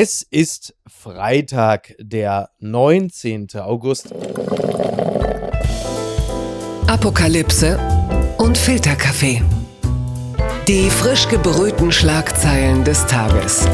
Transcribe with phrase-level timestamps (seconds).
[0.00, 3.48] Es ist Freitag, der 19.
[3.56, 4.14] August.
[6.86, 7.80] Apokalypse
[8.38, 9.42] und Filterkaffee.
[10.68, 13.66] Die frisch gebrühten Schlagzeilen des Tages.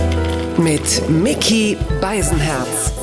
[0.57, 2.95] Mit Mickey Beisenherz.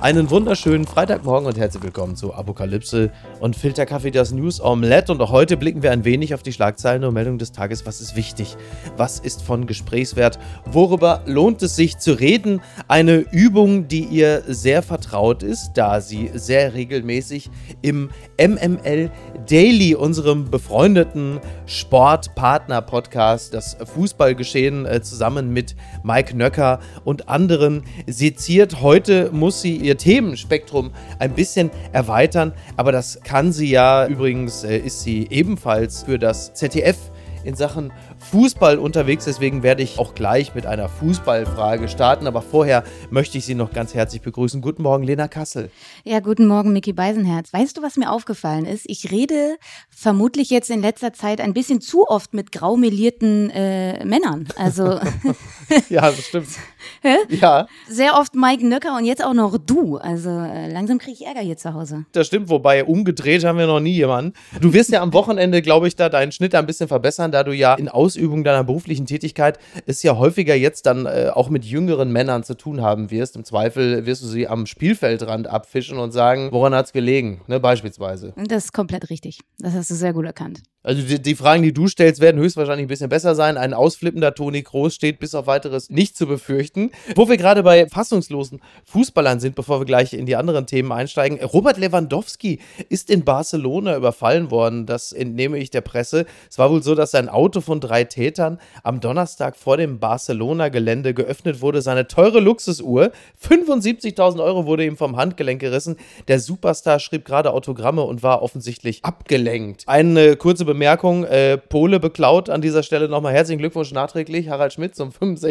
[0.00, 5.12] Einen wunderschönen Freitagmorgen und herzlich willkommen zu Apokalypse und Filterkaffee, das News Omelette.
[5.12, 7.86] Und auch heute blicken wir ein wenig auf die Schlagzeilen und Meldungen des Tages.
[7.86, 8.56] Was ist wichtig?
[8.96, 10.38] Was ist von Gesprächswert?
[10.66, 12.60] Worüber lohnt es sich zu reden?
[12.88, 17.50] Eine Übung, die ihr sehr vertraut ist, da sie sehr regelmäßig
[17.82, 19.10] im MML
[19.48, 28.80] Daily, unserem befreundeten Sportpartner-Podcast, das Fußballgeschehen äh, zusammen mit Mike Nöcker und anderen seziert.
[28.82, 34.06] Heute muss sie ihr Themenspektrum ein bisschen erweitern, aber das kann sie ja.
[34.06, 36.96] Übrigens äh, ist sie ebenfalls für das ZDF
[37.44, 37.92] in Sachen
[38.30, 39.26] Fußball unterwegs.
[39.26, 42.26] Deswegen werde ich auch gleich mit einer Fußballfrage starten.
[42.26, 44.62] Aber vorher möchte ich Sie noch ganz herzlich begrüßen.
[44.62, 45.70] Guten Morgen, Lena Kassel.
[46.04, 47.52] Ja, guten Morgen, Micky Beisenherz.
[47.52, 48.86] Weißt du, was mir aufgefallen ist?
[48.88, 49.58] Ich rede
[49.90, 54.48] vermutlich jetzt in letzter Zeit ein bisschen zu oft mit graumelierten äh, Männern.
[54.56, 55.00] Also.
[55.88, 56.48] ja, das stimmt.
[57.02, 57.16] Hä?
[57.28, 57.66] Ja.
[57.88, 59.96] Sehr oft Mike Nöcker und jetzt auch noch du.
[59.96, 62.06] Also äh, langsam kriege ich Ärger hier zu Hause.
[62.12, 64.32] Das stimmt, wobei umgedreht haben wir noch nie jemanden.
[64.60, 67.52] Du wirst ja am Wochenende, glaube ich, da deinen Schnitt ein bisschen verbessern, da du
[67.52, 72.10] ja in Ausübung deiner beruflichen Tätigkeit es ja häufiger jetzt dann äh, auch mit jüngeren
[72.10, 73.36] Männern zu tun haben wirst.
[73.36, 77.60] Im Zweifel wirst du sie am Spielfeldrand abfischen und sagen, woran hat es gelegen, ne,
[77.60, 78.34] beispielsweise.
[78.36, 79.40] Das ist komplett richtig.
[79.58, 80.62] Das hast du sehr gut erkannt.
[80.84, 83.58] Also die, die, Fragen, die du stellst, werden höchstwahrscheinlich ein bisschen besser sein.
[83.58, 85.57] Ein ausflippender Toni Kroos steht bis auf weiteres
[85.88, 86.90] nicht zu befürchten.
[87.14, 91.42] Wo wir gerade bei fassungslosen Fußballern sind, bevor wir gleich in die anderen Themen einsteigen.
[91.44, 94.86] Robert Lewandowski ist in Barcelona überfallen worden.
[94.86, 96.26] Das entnehme ich der Presse.
[96.50, 101.14] Es war wohl so, dass sein Auto von drei Tätern am Donnerstag vor dem Barcelona-Gelände
[101.14, 101.82] geöffnet wurde.
[101.82, 105.96] Seine teure Luxusuhr, 75.000 Euro, wurde ihm vom Handgelenk gerissen.
[106.28, 109.84] Der Superstar schrieb gerade Autogramme und war offensichtlich abgelenkt.
[109.86, 114.72] Eine kurze Bemerkung Bemerkung, äh, Pole beklaut an dieser Stelle nochmal herzlichen Glückwunsch nachträglich, Harald
[114.72, 115.47] Schmidt zum 65.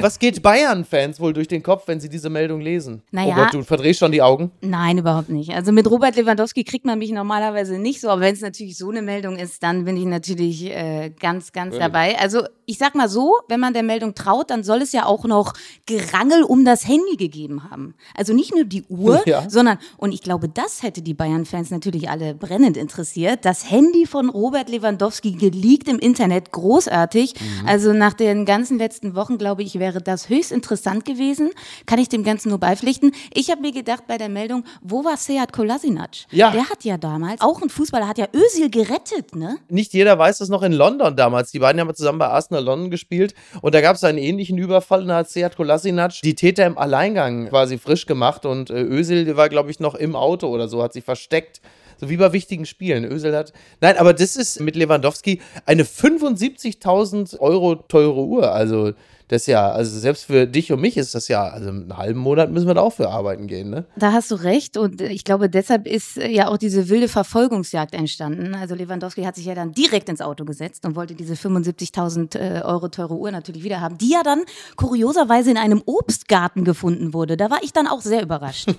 [0.00, 3.02] Was geht Bayern-Fans wohl durch den Kopf, wenn sie diese Meldung lesen?
[3.10, 4.50] Naja, oh Gott, du verdrehst schon die Augen?
[4.60, 5.50] Nein, überhaupt nicht.
[5.50, 8.90] Also mit Robert Lewandowski kriegt man mich normalerweise nicht so, aber wenn es natürlich so
[8.90, 11.80] eine Meldung ist, dann bin ich natürlich äh, ganz, ganz Wirklich?
[11.80, 12.18] dabei.
[12.18, 15.24] Also ich sag mal so, wenn man der Meldung traut, dann soll es ja auch
[15.24, 15.54] noch
[15.86, 17.94] Gerangel um das Handy gegeben haben.
[18.14, 19.48] Also nicht nur die Uhr, ja.
[19.48, 24.28] sondern, und ich glaube, das hätte die Bayern-Fans natürlich alle brennend interessiert, das Handy von
[24.28, 27.34] Robert Lewandowski geleakt im Internet, großartig.
[27.40, 27.66] Mhm.
[27.66, 31.48] Also nach den ganzen letzten Wochen, glaube ich, wäre das höchst interessant gewesen.
[31.86, 33.12] Kann ich dem Ganzen nur beipflichten.
[33.32, 36.10] Ich habe mir gedacht bei der Meldung, wo war Seat Kolasinac?
[36.32, 36.50] Ja.
[36.50, 39.56] Der hat ja damals, auch ein Fußballer, hat ja Özil gerettet, ne?
[39.70, 41.50] Nicht jeder weiß das noch in London damals.
[41.50, 45.02] Die beiden haben zusammen bei Arsenal London gespielt und da gab es einen ähnlichen Überfall
[45.02, 49.36] und da hat Seat Kolasinac die Täter im Alleingang quasi frisch gemacht und äh, Özil
[49.36, 51.60] war, glaube ich, noch im Auto oder so, hat sich versteckt
[52.00, 53.04] so wie bei wichtigen Spielen.
[53.04, 53.52] Ösel hat.
[53.80, 58.52] Nein, aber das ist mit Lewandowski eine 75.000 Euro teure Uhr.
[58.52, 58.92] Also
[59.28, 62.50] das ja, also selbst für dich und mich ist das ja, also einen halben Monat
[62.50, 63.84] müssen wir da auch für arbeiten gehen, ne?
[63.96, 68.54] Da hast du recht und ich glaube, deshalb ist ja auch diese wilde Verfolgungsjagd entstanden.
[68.54, 72.62] Also Lewandowski hat sich ja dann direkt ins Auto gesetzt und wollte diese 75.000 äh,
[72.62, 74.42] Euro teure Uhr natürlich wieder haben, die ja dann
[74.76, 77.36] kurioserweise in einem Obstgarten gefunden wurde.
[77.36, 78.68] Da war ich dann auch sehr überrascht.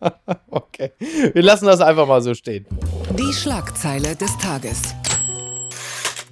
[0.50, 0.92] okay,
[1.32, 2.66] wir lassen das einfach mal so stehen.
[3.18, 4.94] Die Schlagzeile des Tages.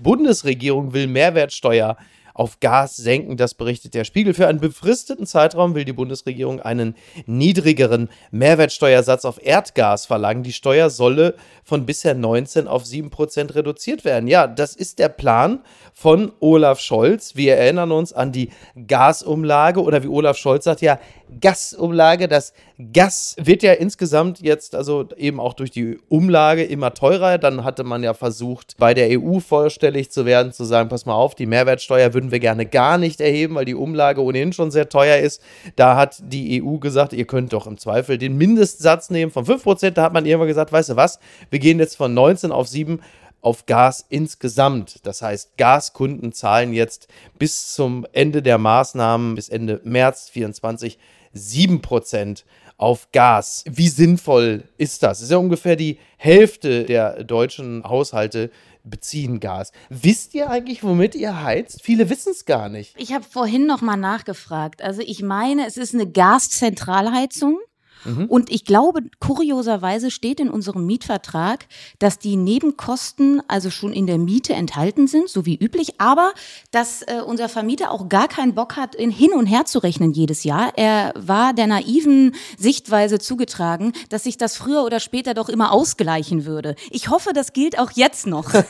[0.02, 1.96] Bundesregierung will Mehrwertsteuer
[2.38, 3.36] auf Gas senken.
[3.36, 4.32] Das berichtet der Spiegel.
[4.32, 6.94] Für einen befristeten Zeitraum will die Bundesregierung einen
[7.26, 10.44] niedrigeren Mehrwertsteuersatz auf Erdgas verlangen.
[10.44, 14.28] Die Steuer solle von bisher 19 auf 7 Prozent reduziert werden.
[14.28, 15.60] Ja, das ist der Plan
[15.92, 17.34] von Olaf Scholz.
[17.34, 18.50] Wir erinnern uns an die
[18.86, 21.00] Gasumlage oder wie Olaf Scholz sagt, ja,
[21.40, 22.28] Gasumlage.
[22.28, 22.52] Das
[22.92, 27.38] Gas wird ja insgesamt jetzt, also eben auch durch die Umlage immer teurer.
[27.38, 31.14] Dann hatte man ja versucht, bei der EU vorstellig zu werden, zu sagen, pass mal
[31.14, 34.88] auf, die Mehrwertsteuer würden wir gerne gar nicht erheben, weil die Umlage ohnehin schon sehr
[34.88, 35.42] teuer ist.
[35.76, 39.90] Da hat die EU gesagt, ihr könnt doch im Zweifel den Mindestsatz nehmen von 5%.
[39.90, 41.18] Da hat man irgendwann gesagt, weißt du was,
[41.50, 43.00] wir gehen jetzt von 19 auf 7
[43.40, 45.06] auf Gas insgesamt.
[45.06, 47.08] Das heißt, Gaskunden zahlen jetzt
[47.38, 50.98] bis zum Ende der Maßnahmen, bis Ende März 2024,
[51.34, 52.44] 7%
[52.76, 53.64] auf Gas.
[53.68, 55.20] Wie sinnvoll ist das?
[55.20, 58.50] Ist ja ungefähr die Hälfte der deutschen Haushalte
[58.84, 59.72] beziehen Gas.
[59.90, 61.82] Wisst ihr eigentlich, womit ihr heizt?
[61.82, 62.94] Viele wissen es gar nicht.
[62.96, 64.82] Ich habe vorhin noch mal nachgefragt.
[64.82, 67.58] Also ich meine, es ist eine Gaszentralheizung
[68.04, 68.26] Mhm.
[68.26, 71.66] Und ich glaube, kurioserweise steht in unserem Mietvertrag,
[71.98, 76.32] dass die Nebenkosten also schon in der Miete enthalten sind, so wie üblich, aber
[76.70, 80.12] dass äh, unser Vermieter auch gar keinen Bock hat, in hin und her zu rechnen
[80.12, 80.72] jedes Jahr.
[80.76, 86.44] Er war der naiven Sichtweise zugetragen, dass sich das früher oder später doch immer ausgleichen
[86.44, 86.74] würde.
[86.90, 88.52] Ich hoffe, das gilt auch jetzt noch.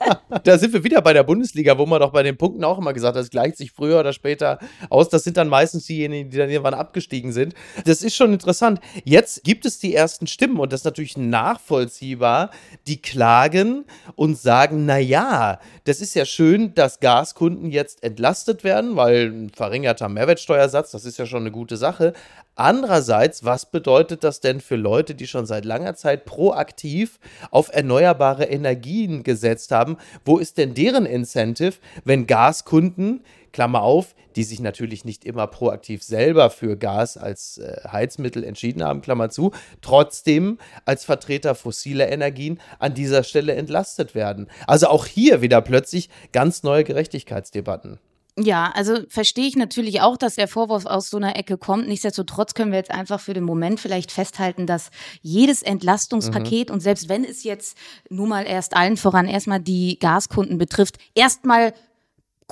[0.44, 2.92] da sind wir wieder bei der Bundesliga, wo man doch bei den Punkten auch immer
[2.92, 4.58] gesagt hat, es gleicht sich früher oder später
[4.90, 5.08] aus.
[5.08, 7.54] Das sind dann meistens diejenigen, die dann irgendwann abgestiegen sind.
[7.84, 8.71] Das ist schon interessant.
[9.04, 12.50] Jetzt gibt es die ersten Stimmen und das ist natürlich nachvollziehbar,
[12.86, 13.84] die klagen
[14.14, 20.08] und sagen, naja, das ist ja schön, dass Gaskunden jetzt entlastet werden, weil ein verringerter
[20.08, 22.12] Mehrwertsteuersatz, das ist ja schon eine gute Sache.
[22.54, 27.18] Andererseits, was bedeutet das denn für Leute, die schon seit langer Zeit proaktiv
[27.50, 29.96] auf erneuerbare Energien gesetzt haben?
[30.24, 31.74] Wo ist denn deren Incentive,
[32.04, 37.82] wenn Gaskunden, Klammer auf, die sich natürlich nicht immer proaktiv selber für Gas als äh,
[37.90, 39.52] Heizmittel entschieden haben, Klammer zu,
[39.82, 44.48] trotzdem als Vertreter fossiler Energien an dieser Stelle entlastet werden?
[44.66, 47.98] Also auch hier wieder plötzlich ganz neue Gerechtigkeitsdebatten.
[48.38, 51.88] Ja, also verstehe ich natürlich auch, dass der Vorwurf aus so einer Ecke kommt.
[51.88, 54.90] Nichtsdestotrotz können wir jetzt einfach für den Moment vielleicht festhalten, dass
[55.22, 56.74] jedes Entlastungspaket mhm.
[56.74, 57.78] und selbst wenn es jetzt
[58.10, 61.72] nun mal erst allen voran erstmal die Gaskunden betrifft, erstmal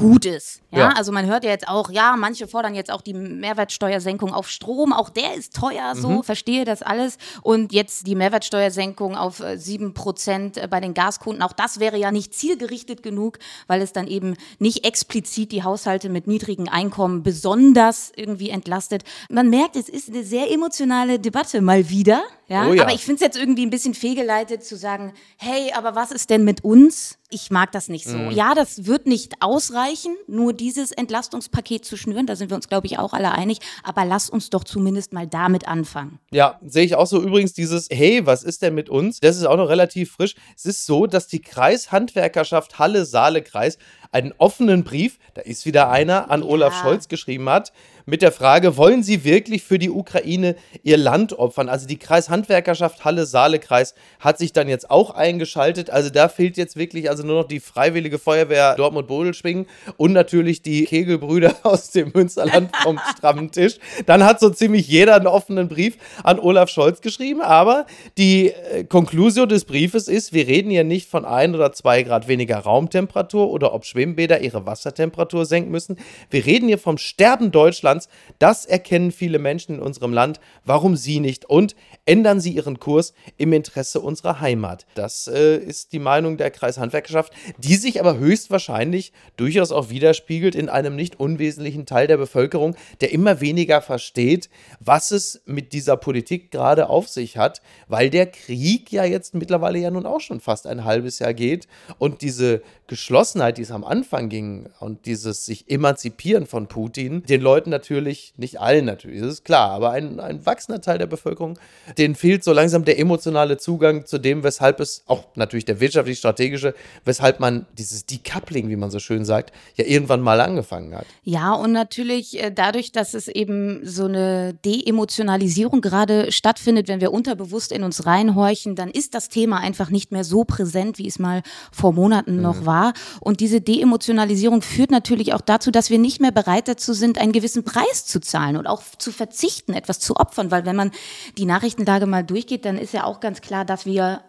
[0.00, 0.62] gut ist.
[0.70, 0.78] Ja?
[0.78, 0.88] ja?
[0.96, 4.92] also man hört ja jetzt auch, ja, manche fordern jetzt auch die Mehrwertsteuersenkung auf Strom,
[4.92, 6.22] auch der ist teuer, so mhm.
[6.24, 7.18] verstehe das alles.
[7.42, 11.98] Und jetzt die Mehrwertsteuersenkung auf äh, sieben Prozent äh, bei den Gaskunden, auch das wäre
[11.98, 17.22] ja nicht zielgerichtet genug, weil es dann eben nicht explizit die Haushalte mit niedrigen Einkommen
[17.22, 19.04] besonders irgendwie entlastet.
[19.28, 22.22] Man merkt, es ist eine sehr emotionale Debatte mal wieder.
[22.50, 22.66] Ja?
[22.66, 22.82] Oh ja.
[22.82, 26.30] Aber ich finde es jetzt irgendwie ein bisschen fehlgeleitet zu sagen, hey, aber was ist
[26.30, 27.16] denn mit uns?
[27.30, 28.16] Ich mag das nicht so.
[28.16, 28.32] Mhm.
[28.32, 32.26] Ja, das wird nicht ausreichen, nur dieses Entlastungspaket zu schnüren.
[32.26, 33.58] Da sind wir uns, glaube ich, auch alle einig.
[33.84, 36.18] Aber lass uns doch zumindest mal damit anfangen.
[36.32, 37.22] Ja, sehe ich auch so.
[37.22, 39.20] Übrigens dieses, hey, was ist denn mit uns?
[39.20, 40.34] Das ist auch noch relativ frisch.
[40.56, 43.78] Es ist so, dass die Kreishandwerkerschaft Halle-Saale-Kreis
[44.12, 46.82] einen offenen Brief, da ist wieder einer, an Olaf ja.
[46.82, 47.72] Scholz geschrieben hat
[48.10, 51.68] mit der Frage, wollen Sie wirklich für die Ukraine Ihr Land opfern?
[51.68, 55.90] Also die Kreishandwerkerschaft Halle-Saale-Kreis hat sich dann jetzt auch eingeschaltet.
[55.90, 59.66] Also da fehlt jetzt wirklich also nur noch die Freiwillige Feuerwehr Dortmund-Bodelschwingen
[59.96, 63.78] und natürlich die Kegelbrüder aus dem Münsterland vom strammen Tisch.
[64.06, 67.40] Dann hat so ziemlich jeder einen offenen Brief an Olaf Scholz geschrieben.
[67.40, 67.86] Aber
[68.18, 72.28] die äh, Konklusion des Briefes ist, wir reden hier nicht von ein oder zwei Grad
[72.28, 75.96] weniger Raumtemperatur oder ob Schwimmbäder ihre Wassertemperatur senken müssen.
[76.30, 78.08] Wir reden hier vom Sterben Deutschlands Deutschlands.
[78.38, 80.40] Das erkennen viele Menschen in unserem Land.
[80.64, 81.44] Warum sie nicht?
[81.44, 81.74] Und
[82.06, 84.86] ändern sie ihren Kurs im Interesse unserer Heimat.
[84.94, 90.68] Das äh, ist die Meinung der Kreishandwerkerschaft, die sich aber höchstwahrscheinlich durchaus auch widerspiegelt in
[90.68, 94.48] einem nicht unwesentlichen Teil der Bevölkerung, der immer weniger versteht,
[94.80, 99.78] was es mit dieser Politik gerade auf sich hat, weil der Krieg ja jetzt mittlerweile
[99.78, 101.68] ja nun auch schon fast ein halbes Jahr geht
[101.98, 107.40] und diese Geschlossenheit, die es am Anfang ging und dieses sich emanzipieren von Putin, den
[107.40, 111.56] Leuten natürlich, nicht allen natürlich, das ist klar, aber ein, ein wachsender Teil der Bevölkerung,
[111.98, 116.74] denen fehlt so langsam der emotionale Zugang zu dem, weshalb es, auch natürlich der wirtschaftlich-strategische,
[117.04, 121.06] weshalb man dieses Decoupling, wie man so schön sagt, ja irgendwann mal angefangen hat.
[121.22, 127.12] Ja, und natürlich äh, dadurch, dass es eben so eine Deemotionalisierung gerade stattfindet, wenn wir
[127.12, 131.18] unterbewusst in uns reinhorchen, dann ist das Thema einfach nicht mehr so präsent, wie es
[131.18, 132.42] mal vor Monaten mhm.
[132.42, 132.92] noch war.
[133.20, 137.32] Und diese Deemotionalisierung führt natürlich auch dazu, dass wir nicht mehr bereit dazu sind, einen
[137.32, 140.50] gewissen Preis zu zahlen und auch zu verzichten, etwas zu opfern.
[140.50, 140.90] Weil wenn man
[141.38, 141.46] die
[141.80, 144.20] Nachrichtenlage mal durchgeht, dann ist ja auch ganz klar, dass wir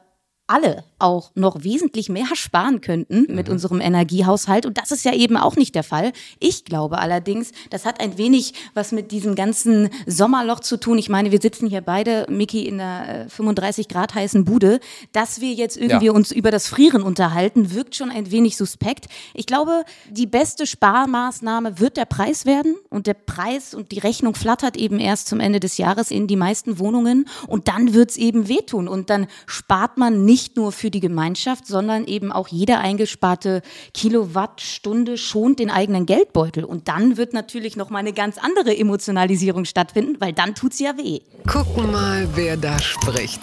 [0.52, 3.54] alle auch noch wesentlich mehr sparen könnten mit mhm.
[3.54, 4.66] unserem Energiehaushalt.
[4.66, 6.12] Und das ist ja eben auch nicht der Fall.
[6.40, 10.98] Ich glaube allerdings, das hat ein wenig was mit diesem ganzen Sommerloch zu tun.
[10.98, 14.80] Ich meine, wir sitzen hier beide, Miki, in einer 35 äh, Grad heißen Bude.
[15.12, 16.12] Dass wir jetzt irgendwie ja.
[16.12, 19.06] uns über das Frieren unterhalten, wirkt schon ein wenig suspekt.
[19.34, 22.76] Ich glaube, die beste Sparmaßnahme wird der Preis werden.
[22.90, 26.36] Und der Preis und die Rechnung flattert eben erst zum Ende des Jahres in die
[26.36, 27.28] meisten Wohnungen.
[27.48, 28.88] Und dann wird es eben wehtun.
[28.88, 33.62] Und dann spart man nicht nicht nur für die Gemeinschaft, sondern eben auch jede eingesparte
[33.94, 36.64] Kilowattstunde schont den eigenen Geldbeutel.
[36.64, 40.80] Und dann wird natürlich noch mal eine ganz andere Emotionalisierung stattfinden, weil dann tut es
[40.80, 41.20] ja weh.
[41.46, 43.42] Gucken mal, wer da spricht.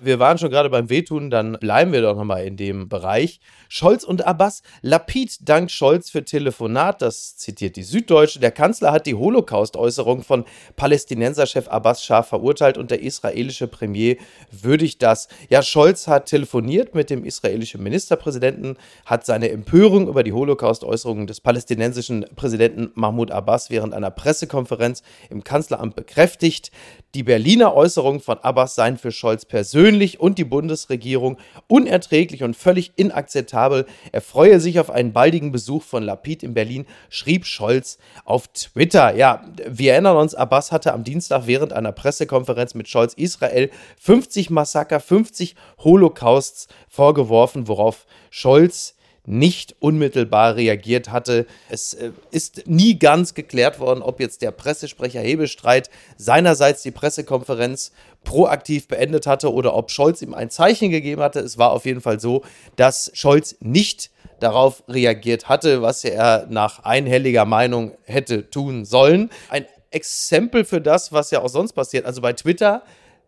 [0.00, 3.40] Wir waren schon gerade beim Wehtun, dann bleiben wir doch nochmal in dem Bereich.
[3.68, 4.62] Scholz und Abbas.
[4.80, 8.38] Lapid dankt Scholz für Telefonat, das zitiert die Süddeutsche.
[8.38, 10.44] Der Kanzler hat die Holocaust-Äußerung von
[10.76, 14.16] Palästinenserchef Abbas scharf verurteilt und der israelische Premier
[14.50, 15.28] würdigt das.
[15.48, 21.40] Ja, Scholz hat telefoniert mit dem israelischen Ministerpräsidenten, hat seine Empörung über die Holocaust-Äußerungen des
[21.40, 26.70] palästinensischen Präsidenten Mahmoud Abbas während einer Pressekonferenz im Kanzleramt bekräftigt.
[27.14, 32.92] Die Berliner Äußerungen von Abbas seien für Scholz persönlich und die Bundesregierung unerträglich und völlig
[32.96, 33.86] inakzeptabel.
[34.12, 37.96] Er freue sich auf einen baldigen Besuch von Lapid in Berlin, schrieb Scholz
[38.26, 39.16] auf Twitter.
[39.16, 44.50] Ja, wir erinnern uns, Abbas hatte am Dienstag während einer Pressekonferenz mit Scholz Israel 50
[44.50, 48.97] Massaker, 50 Holocausts vorgeworfen, worauf Scholz
[49.28, 51.46] nicht unmittelbar reagiert hatte.
[51.68, 57.92] Es äh, ist nie ganz geklärt worden, ob jetzt der Pressesprecher Hebestreit seinerseits die Pressekonferenz
[58.24, 61.40] proaktiv beendet hatte oder ob Scholz ihm ein Zeichen gegeben hatte.
[61.40, 62.42] Es war auf jeden Fall so,
[62.76, 69.30] dass Scholz nicht darauf reagiert hatte, was er nach einhelliger Meinung hätte tun sollen.
[69.50, 72.06] Ein Exempel für das, was ja auch sonst passiert.
[72.06, 72.82] Also bei Twitter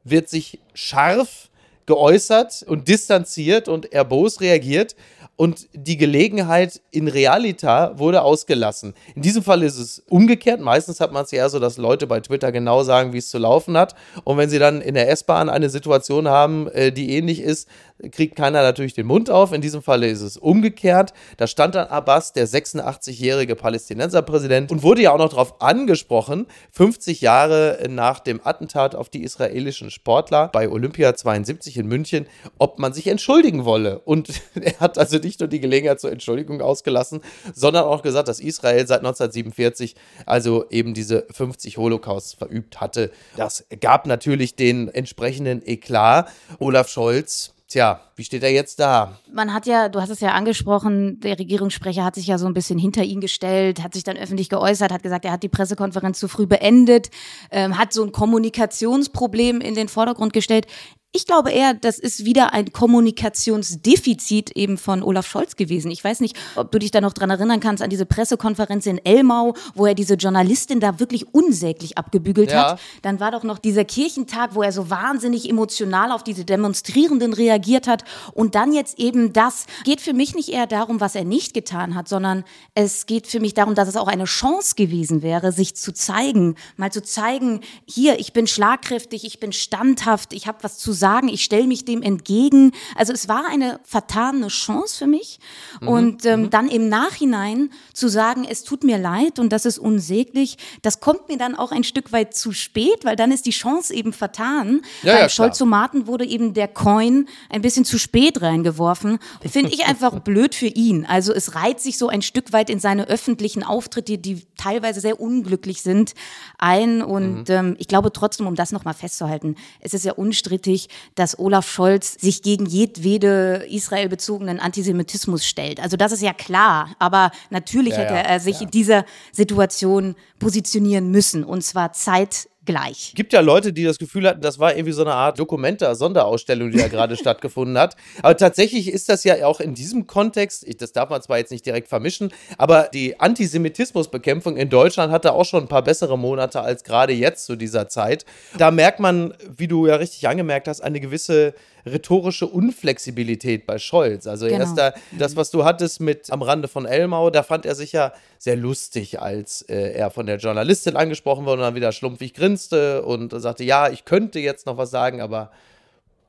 [0.05, 1.51] wird sich scharf
[1.91, 4.95] geäußert und distanziert und erbos reagiert
[5.41, 8.93] und die Gelegenheit in Realita wurde ausgelassen.
[9.15, 10.61] In diesem Fall ist es umgekehrt.
[10.61, 13.39] Meistens hat man es ja so, dass Leute bei Twitter genau sagen, wie es zu
[13.39, 13.95] laufen hat.
[14.25, 17.71] Und wenn sie dann in der S-Bahn eine Situation haben, äh, die ähnlich ist,
[18.11, 19.53] kriegt keiner natürlich den Mund auf.
[19.53, 21.13] In diesem Falle ist es umgekehrt.
[21.37, 27.21] Da stand dann Abbas, der 86-jährige Palästinenserpräsident, und wurde ja auch noch darauf angesprochen, 50
[27.21, 32.27] Jahre nach dem Attentat auf die israelischen Sportler bei Olympia 72 in München,
[32.59, 33.99] ob man sich entschuldigen wolle.
[34.01, 34.31] Und
[34.61, 37.21] er hat also nicht nur die Gelegenheit zur Entschuldigung ausgelassen,
[37.55, 39.95] sondern auch gesagt, dass Israel seit 1947
[40.27, 43.11] also eben diese 50 Holocausts verübt hatte.
[43.37, 46.29] Das gab natürlich den entsprechenden Eklat.
[46.59, 49.19] Olaf Scholz Tja, wie steht er jetzt da?
[49.33, 52.53] Man hat ja, du hast es ja angesprochen, der Regierungssprecher hat sich ja so ein
[52.53, 56.21] bisschen hinter ihn gestellt, hat sich dann öffentlich geäußert, hat gesagt, er hat die Pressekonferenz
[56.21, 57.11] zu früh beendet,
[57.51, 60.67] ähm, hat so ein Kommunikationsproblem in den Vordergrund gestellt.
[61.13, 65.91] Ich glaube eher, das ist wieder ein Kommunikationsdefizit eben von Olaf Scholz gewesen.
[65.91, 69.05] Ich weiß nicht, ob du dich da noch dran erinnern kannst an diese Pressekonferenz in
[69.05, 72.73] Elmau, wo er diese Journalistin da wirklich unsäglich abgebügelt ja.
[72.73, 72.81] hat.
[73.03, 77.89] Dann war doch noch dieser Kirchentag, wo er so wahnsinnig emotional auf diese Demonstrierenden reagiert
[77.89, 78.05] hat.
[78.33, 79.67] Und dann jetzt eben das.
[79.85, 83.41] Geht für mich nicht eher darum, was er nicht getan hat, sondern es geht für
[83.41, 86.57] mich darum, dass es auch eine Chance gewesen wäre, sich zu zeigen.
[86.77, 91.29] Mal zu zeigen, hier, ich bin schlagkräftig, ich bin standhaft, ich habe was zu sagen,
[91.29, 92.73] ich stelle mich dem entgegen.
[92.97, 95.39] Also es war eine vertane Chance für mich.
[95.81, 95.89] Mhm.
[95.89, 96.51] Und ähm, mhm.
[96.51, 101.29] dann im Nachhinein zu sagen, es tut mir leid und das ist unsäglich, das kommt
[101.29, 104.83] mir dann auch ein Stück weit zu spät, weil dann ist die Chance eben vertan.
[105.03, 109.19] Ja, Beim ja, Scholzomaten wurde eben der Coin ein bisschen zu spät reingeworfen.
[109.41, 111.07] Finde ich einfach blöd für ihn.
[111.07, 115.21] Also es reiht sich so ein Stück weit in seine öffentlichen Auftritte, die teilweise sehr
[115.21, 116.15] unglücklich sind,
[116.59, 117.03] ein.
[117.03, 117.55] Und mhm.
[117.55, 122.15] ähm, ich glaube trotzdem, um das nochmal festzuhalten, es ist ja unstrittig, dass Olaf Scholz
[122.21, 125.81] sich gegen jedwede israelbezogenen Antisemitismus stellt.
[125.81, 126.95] Also das ist ja klar.
[126.99, 128.63] Aber natürlich ja, hätte er sich ja.
[128.63, 131.45] in dieser Situation positionieren müssen.
[131.45, 133.13] Und zwar zeit gleich.
[133.15, 136.79] Gibt ja Leute, die das Gefühl hatten, das war irgendwie so eine Art Dokumenta-Sonderausstellung, die
[136.79, 137.97] da gerade stattgefunden hat.
[138.23, 141.51] Aber tatsächlich ist das ja auch in diesem Kontext, ich, das darf man zwar jetzt
[141.51, 146.61] nicht direkt vermischen, aber die Antisemitismusbekämpfung in Deutschland hatte auch schon ein paar bessere Monate
[146.61, 148.25] als gerade jetzt zu dieser Zeit.
[148.57, 151.55] Da merkt man, wie du ja richtig angemerkt hast, eine gewisse
[151.87, 154.27] rhetorische Unflexibilität bei Scholz.
[154.27, 154.61] Also genau.
[154.61, 157.93] erst da, das, was du hattest mit am Rande von Elmau, da fand er sich
[157.93, 162.35] ja sehr lustig, als äh, er von der Journalistin angesprochen wurde und dann wieder schlumpfig
[162.35, 165.51] grinste und sagte, ja, ich könnte jetzt noch was sagen, aber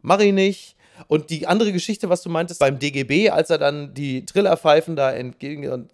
[0.01, 0.75] mach ich nicht.
[1.08, 5.12] Und die andere Geschichte, was du meintest beim DGB, als er dann die Trillerpfeifen da
[5.12, 5.89] entgegen und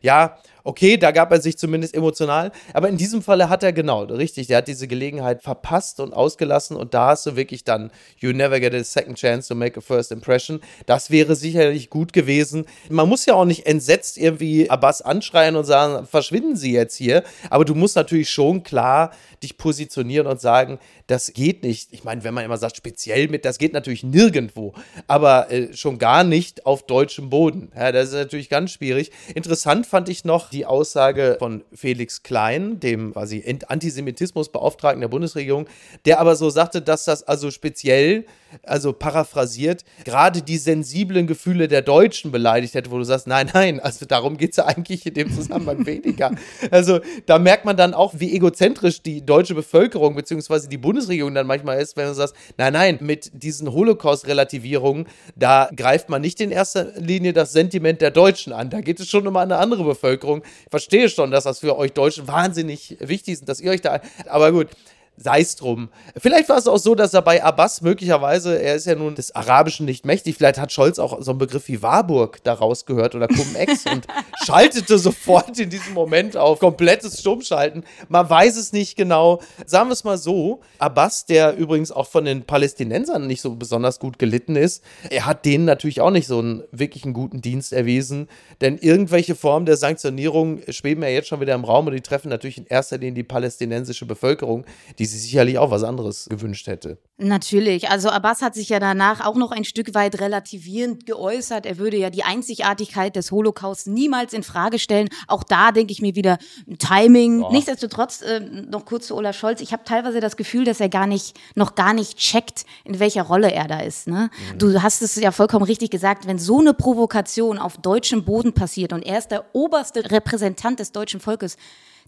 [0.00, 2.52] ja, okay, da gab er sich zumindest emotional.
[2.74, 6.76] Aber in diesem Falle hat er genau, richtig, der hat diese Gelegenheit verpasst und ausgelassen
[6.76, 9.80] und da hast du wirklich dann, you never get a second chance to make a
[9.80, 10.60] first impression.
[10.86, 12.66] Das wäre sicherlich gut gewesen.
[12.90, 17.24] Man muss ja auch nicht entsetzt irgendwie Abbas anschreien und sagen, verschwinden Sie jetzt hier.
[17.48, 21.88] Aber du musst natürlich schon klar dich positionieren und sagen, das geht nicht.
[21.92, 24.74] Ich meine, wenn man immer sagt, speziell mit, das geht natürlich nirgendwo irgendwo,
[25.06, 27.70] aber äh, schon gar nicht auf deutschem Boden.
[27.74, 29.10] Ja, das ist natürlich ganz schwierig.
[29.34, 35.66] Interessant fand ich noch die Aussage von Felix Klein, dem quasi Antisemitismusbeauftragten der Bundesregierung,
[36.04, 38.24] der aber so sagte, dass das also speziell,
[38.62, 43.80] also paraphrasiert, gerade die sensiblen Gefühle der Deutschen beleidigt hätte, wo du sagst, nein, nein,
[43.80, 46.30] also darum geht es ja eigentlich in dem Zusammenhang weniger.
[46.70, 50.68] Also da merkt man dann auch, wie egozentrisch die deutsche Bevölkerung bzw.
[50.68, 56.08] die Bundesregierung dann manchmal ist, wenn du sagst, nein, nein, mit diesen Holocaust-Relativierungen, da greift
[56.08, 58.70] man nicht in erster Linie das Sentiment der Deutschen an.
[58.70, 60.42] Da geht es schon um eine andere Bevölkerung.
[60.64, 64.00] Ich verstehe schon, dass das für euch Deutschen wahnsinnig wichtig ist, dass ihr euch da.
[64.26, 64.68] Aber gut,
[65.18, 65.88] sei es drum.
[66.16, 69.34] Vielleicht war es auch so, dass er bei Abbas möglicherweise, er ist ja nun des
[69.34, 73.28] Arabischen nicht mächtig, vielleicht hat Scholz auch so einen Begriff wie Warburg daraus gehört oder
[73.28, 74.06] Cum-Ex und
[74.44, 77.84] schaltete sofort in diesem Moment auf komplettes Stummschalten.
[78.08, 79.40] Man weiß es nicht genau.
[79.66, 83.98] Sagen wir es mal so, Abbas, der übrigens auch von den Palästinensern nicht so besonders
[83.98, 88.28] gut gelitten ist, er hat denen natürlich auch nicht so einen wirklichen guten Dienst erwiesen,
[88.60, 92.28] denn irgendwelche Formen der Sanktionierung schweben ja jetzt schon wieder im Raum und die treffen
[92.28, 94.64] natürlich in erster Linie die palästinensische Bevölkerung,
[94.98, 96.98] die sie sicherlich auch was anderes gewünscht hätte.
[97.16, 97.90] Natürlich.
[97.90, 101.66] Also Abbas hat sich ja danach auch noch ein Stück weit relativierend geäußert.
[101.66, 105.08] Er würde ja die Einzigartigkeit des Holocaust niemals in Frage stellen.
[105.26, 106.38] Auch da denke ich mir wieder
[106.78, 107.42] Timing.
[107.42, 107.50] Ja.
[107.50, 109.60] Nichtsdestotrotz äh, noch kurz zu Olaf Scholz.
[109.60, 113.22] Ich habe teilweise das Gefühl, dass er gar nicht noch gar nicht checkt, in welcher
[113.22, 114.06] Rolle er da ist.
[114.06, 114.30] Ne?
[114.52, 114.58] Mhm.
[114.58, 116.26] Du hast es ja vollkommen richtig gesagt.
[116.26, 120.92] Wenn so eine Provokation auf deutschem Boden passiert und er ist der oberste Repräsentant des
[120.92, 121.56] deutschen Volkes,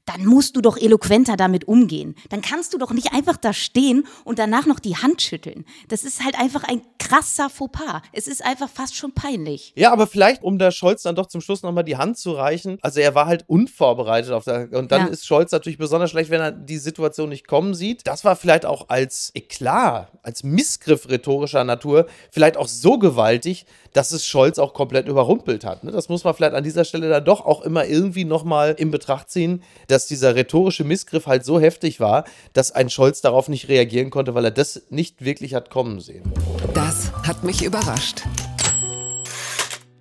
[0.06, 2.14] dann musst du doch eloquenter damit umgehen.
[2.28, 5.64] Dann kannst du doch nicht einfach da stehen und danach noch die Hand schütteln.
[5.88, 8.02] Das ist halt einfach ein krasser Fauxpas.
[8.12, 9.72] Es ist einfach fast schon peinlich.
[9.76, 12.78] Ja, aber vielleicht, um der Scholz dann doch zum Schluss nochmal die Hand zu reichen.
[12.82, 15.06] Also er war halt unvorbereitet auf der, und dann ja.
[15.08, 18.06] ist Scholz natürlich besonders schlecht, wenn er die Situation nicht kommen sieht.
[18.06, 24.12] Das war vielleicht auch als Eklat, als Missgriff rhetorischer Natur vielleicht auch so gewaltig, dass
[24.12, 25.84] es Scholz auch komplett überrumpelt hat.
[25.84, 25.90] Ne?
[25.90, 29.30] Das muss man vielleicht an dieser Stelle dann doch auch immer irgendwie nochmal in Betracht
[29.30, 34.10] ziehen, dass dieser rhetorische Missgriff halt so heftig war, dass ein Scholz darauf nicht reagieren
[34.10, 36.32] konnte, weil er das nicht wirklich hat kommen sehen.
[36.74, 38.22] Das hat mich überrascht.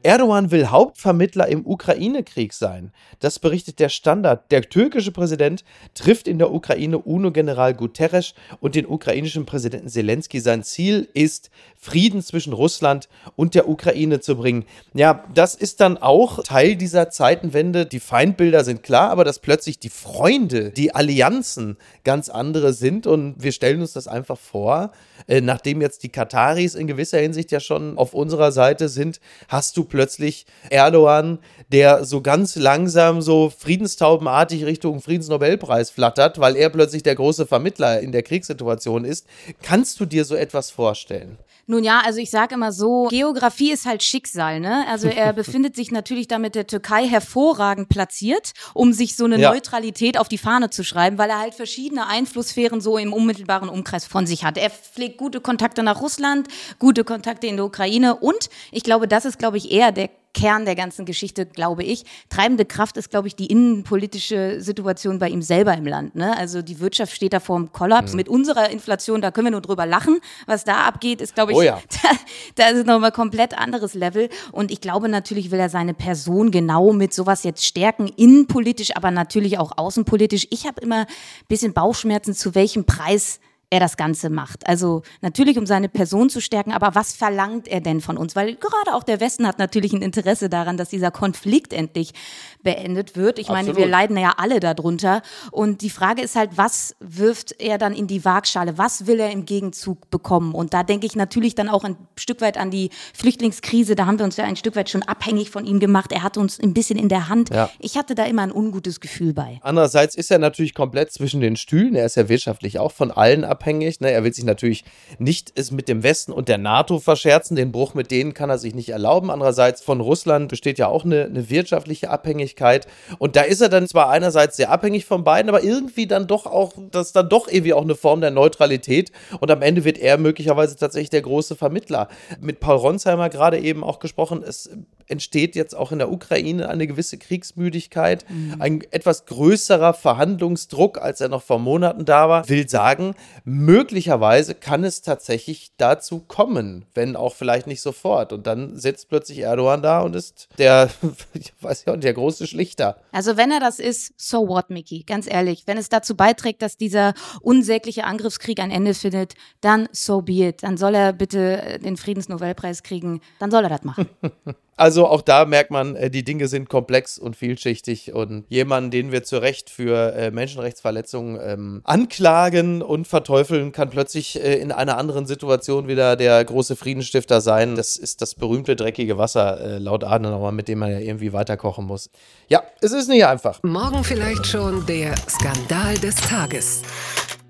[0.01, 2.93] Erdogan will Hauptvermittler im Ukraine-Krieg sein.
[3.19, 4.49] Das berichtet der Standard.
[4.49, 10.39] Der türkische Präsident trifft in der Ukraine UNO-General Guterres und den ukrainischen Präsidenten Zelensky.
[10.39, 14.63] Sein Ziel ist, Frieden zwischen Russland und der Ukraine zu bringen.
[14.93, 17.85] Ja, das ist dann auch Teil dieser Zeitenwende.
[17.85, 23.35] Die Feindbilder sind klar, aber dass plötzlich die Freunde, die Allianzen ganz andere sind und
[23.43, 24.91] wir stellen uns das einfach vor.
[25.27, 29.75] Äh, nachdem jetzt die Kataris in gewisser Hinsicht ja schon auf unserer Seite sind, hast
[29.75, 31.39] du plötzlich Erdogan,
[31.71, 37.99] der so ganz langsam so friedentaubenartig Richtung Friedensnobelpreis flattert, weil er plötzlich der große Vermittler
[37.99, 39.27] in der Kriegssituation ist.
[39.61, 41.37] Kannst du dir so etwas vorstellen?
[41.69, 44.87] Nun ja, also ich sage immer so, Geografie ist halt Schicksal, ne?
[44.87, 49.37] Also er befindet sich natürlich da mit der Türkei hervorragend platziert, um sich so eine
[49.37, 49.51] ja.
[49.51, 54.05] Neutralität auf die Fahne zu schreiben, weil er halt verschiedene Einflusssphären so im unmittelbaren Umkreis
[54.05, 54.57] von sich hat.
[54.57, 56.47] Er pflegt gute Kontakte nach Russland,
[56.79, 60.65] gute Kontakte in der Ukraine und ich glaube, das ist, glaube ich, eher der Kern
[60.65, 62.03] der ganzen Geschichte, glaube ich.
[62.29, 66.15] Treibende Kraft ist, glaube ich, die innenpolitische Situation bei ihm selber im Land.
[66.15, 66.37] Ne?
[66.37, 68.11] Also die Wirtschaft steht da vor dem Kollaps.
[68.11, 68.17] Mhm.
[68.17, 70.19] Mit unserer Inflation, da können wir nur drüber lachen.
[70.45, 71.79] Was da abgeht, ist, glaube ich, oh ja.
[72.03, 72.09] da,
[72.55, 74.29] da ist nochmal komplett anderes Level.
[74.51, 79.11] Und ich glaube, natürlich will er seine Person genau mit sowas jetzt stärken, innenpolitisch, aber
[79.11, 80.47] natürlich auch außenpolitisch.
[80.51, 81.07] Ich habe immer ein
[81.47, 83.39] bisschen Bauchschmerzen, zu welchem Preis
[83.71, 84.67] er das Ganze macht.
[84.67, 88.35] Also natürlich, um seine Person zu stärken, aber was verlangt er denn von uns?
[88.35, 92.13] Weil gerade auch der Westen hat natürlich ein Interesse daran, dass dieser Konflikt endlich
[92.63, 93.39] beendet wird.
[93.39, 93.67] Ich Absolut.
[93.67, 95.21] meine, wir leiden ja alle darunter.
[95.51, 98.77] Und die Frage ist halt, was wirft er dann in die Waagschale?
[98.77, 100.55] Was will er im Gegenzug bekommen?
[100.55, 103.95] Und da denke ich natürlich dann auch ein Stück weit an die Flüchtlingskrise.
[103.95, 106.11] Da haben wir uns ja ein Stück weit schon abhängig von ihm gemacht.
[106.11, 107.49] Er hat uns ein bisschen in der Hand.
[107.51, 107.69] Ja.
[107.79, 109.59] Ich hatte da immer ein ungutes Gefühl bei.
[109.61, 111.95] Andererseits ist er natürlich komplett zwischen den Stühlen.
[111.95, 113.99] Er ist ja wirtschaftlich auch von allen ab abhängig.
[113.99, 114.11] Ne?
[114.11, 114.85] Er will sich natürlich
[115.17, 117.55] nicht es mit dem Westen und der NATO verscherzen.
[117.55, 119.29] Den Bruch mit denen kann er sich nicht erlauben.
[119.29, 122.09] Andererseits von Russland besteht ja auch eine, eine wirtschaftliche
[122.49, 122.87] Abhängigkeit.
[123.17, 126.45] Und da ist er dann zwar einerseits sehr abhängig von beiden, aber irgendwie dann doch
[126.45, 129.11] auch, das ist dann doch irgendwie auch eine Form der Neutralität.
[129.39, 132.07] Und am Ende wird er möglicherweise tatsächlich der große Vermittler.
[132.39, 134.69] Mit Paul Ronsheimer gerade eben auch gesprochen, es
[135.09, 138.55] entsteht jetzt auch in der Ukraine eine gewisse Kriegsmüdigkeit, mhm.
[138.59, 142.47] ein etwas größerer Verhandlungsdruck, als er noch vor Monaten da war.
[142.47, 148.31] Will sagen, möglicherweise kann es tatsächlich dazu kommen, wenn auch vielleicht nicht sofort.
[148.33, 150.89] Und dann sitzt plötzlich Erdogan da und ist der,
[151.33, 153.01] ich weiß ja, der große Schlichter.
[153.11, 155.03] Also wenn er das ist, so what, Mickey?
[155.03, 160.21] Ganz ehrlich, wenn es dazu beiträgt, dass dieser unsägliche Angriffskrieg ein Ende findet, dann so
[160.21, 160.63] be it.
[160.63, 163.21] Dann soll er bitte den Friedensnobelpreis kriegen.
[163.39, 164.09] Dann soll er das machen.
[164.79, 169.11] Also auch da merkt man, äh, die Dinge sind komplex und vielschichtig und jemanden, den
[169.11, 174.97] wir zu Recht für äh, Menschenrechtsverletzungen ähm, anklagen und verteufeln, kann plötzlich äh, in einer
[174.97, 177.75] anderen Situation wieder der große Friedensstifter sein.
[177.75, 181.85] Das ist das berühmte dreckige Wasser äh, laut Adenauer, mit dem man ja irgendwie weiterkochen
[181.85, 182.09] muss.
[182.47, 183.61] Ja, es ist nicht einfach.
[183.63, 186.83] Morgen vielleicht schon der Skandal des Tages.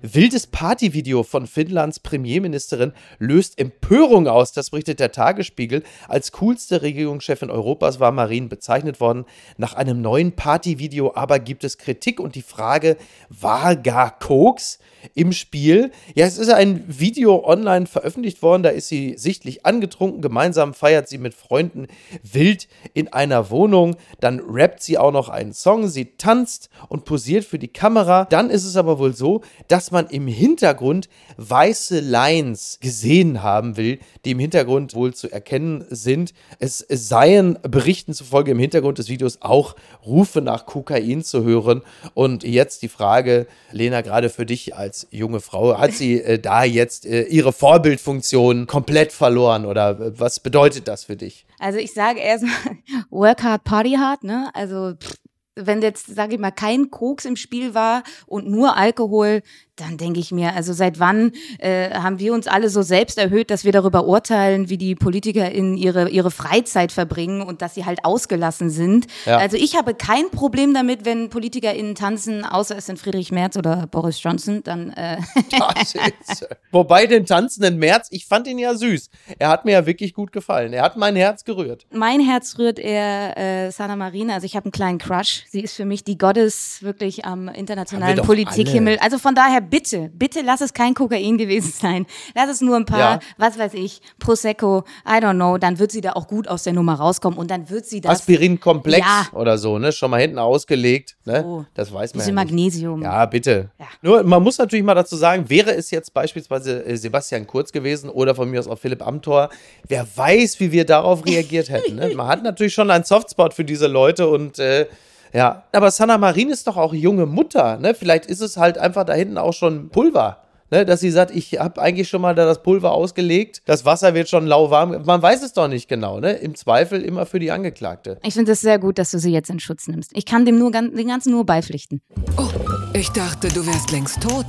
[0.02, 4.52] Wildes Partyvideo von Finnlands Premierministerin löst Empörung aus.
[4.52, 5.82] Das berichtet der Tagesspiegel.
[6.08, 9.26] Als coolste Regierungschefin Europas war Marine bezeichnet worden.
[9.58, 12.96] Nach einem neuen Partyvideo aber gibt es Kritik und die Frage,
[13.28, 14.78] war gar Koks
[15.14, 15.90] im Spiel?
[16.14, 18.62] Ja, es ist ein Video online veröffentlicht worden.
[18.62, 20.22] Da ist sie sichtlich angetrunken.
[20.22, 21.88] Gemeinsam feiert sie mit Freunden
[22.22, 23.96] wild in einer Wohnung.
[24.20, 25.88] Dann rappt sie auch noch einen Song.
[25.88, 28.24] Sie tanzt und posiert für die Kamera.
[28.24, 33.98] Dann ist es aber wohl so, dass man im Hintergrund weiße Lines gesehen haben will,
[34.24, 36.34] die im Hintergrund wohl zu erkennen sind.
[36.58, 41.82] Es, seien Berichten zufolge im Hintergrund des Videos auch Rufe nach Kokain zu hören.
[42.14, 46.64] Und jetzt die Frage, Lena, gerade für dich als junge Frau, hat sie äh, da
[46.64, 51.46] jetzt äh, ihre Vorbildfunktion komplett verloren oder äh, was bedeutet das für dich?
[51.58, 52.52] Also ich sage erstmal,
[53.10, 54.50] work hard, party hard, ne?
[54.54, 55.14] Also pff,
[55.56, 59.42] wenn jetzt, sage ich mal, kein Koks im Spiel war und nur Alkohol,
[59.80, 63.50] dann denke ich mir, also seit wann äh, haben wir uns alle so selbst erhöht,
[63.50, 67.84] dass wir darüber urteilen, wie die Politiker in ihre, ihre Freizeit verbringen und dass sie
[67.84, 69.06] halt ausgelassen sind.
[69.26, 69.38] Ja.
[69.38, 73.86] Also ich habe kein Problem damit, wenn PolitikerInnen tanzen, außer es sind Friedrich Merz oder
[73.86, 75.18] Boris Johnson, dann äh
[76.70, 79.10] Wobei den tanzenden Merz, ich fand ihn ja süß.
[79.38, 80.72] Er hat mir ja wirklich gut gefallen.
[80.72, 81.86] Er hat mein Herz gerührt.
[81.90, 84.34] Mein Herz rührt eher äh, Sana Marina.
[84.34, 85.44] Also ich habe einen kleinen Crush.
[85.48, 88.98] Sie ist für mich die Gottes wirklich am internationalen Politikhimmel.
[89.00, 92.06] Also von daher bitte, bitte lass es kein Kokain gewesen sein.
[92.34, 93.18] Lass es nur ein paar, ja.
[93.38, 96.72] was weiß ich, Prosecco, I don't know, dann wird sie da auch gut aus der
[96.72, 98.20] Nummer rauskommen und dann wird sie das.
[98.20, 99.26] Aspirin-Komplex ja.
[99.32, 99.92] oder so, ne?
[99.92, 101.44] Schon mal hinten ausgelegt, ne?
[101.44, 101.64] Oh.
[101.74, 102.18] Das weiß man.
[102.18, 103.02] Bisschen ja Magnesium.
[103.02, 103.70] Ja, bitte.
[103.78, 103.86] Ja.
[104.02, 108.10] Nur, man muss natürlich mal dazu sagen, wäre es jetzt beispielsweise äh, Sebastian Kurz gewesen
[108.10, 109.50] oder von mir aus auch Philipp Amthor,
[109.88, 111.96] wer weiß, wie wir darauf reagiert hätten.
[111.96, 112.10] Ne?
[112.14, 114.86] Man hat natürlich schon einen Softspot für diese Leute und äh,
[115.32, 117.94] ja, aber Sanna Marin ist doch auch junge Mutter, ne?
[117.94, 120.38] Vielleicht ist es halt einfach da hinten auch schon Pulver.
[120.72, 124.14] Ne, dass sie sagt, ich habe eigentlich schon mal da das Pulver ausgelegt, das Wasser
[124.14, 125.02] wird schon lauwarm.
[125.04, 126.34] Man weiß es doch nicht genau, ne?
[126.34, 128.20] Im Zweifel immer für die Angeklagte.
[128.22, 130.12] Ich finde es sehr gut, dass du sie jetzt in Schutz nimmst.
[130.14, 132.02] Ich kann dem nur den ganzen nur beipflichten.
[132.36, 132.46] Oh,
[132.92, 134.46] ich dachte, du wärst längst tot.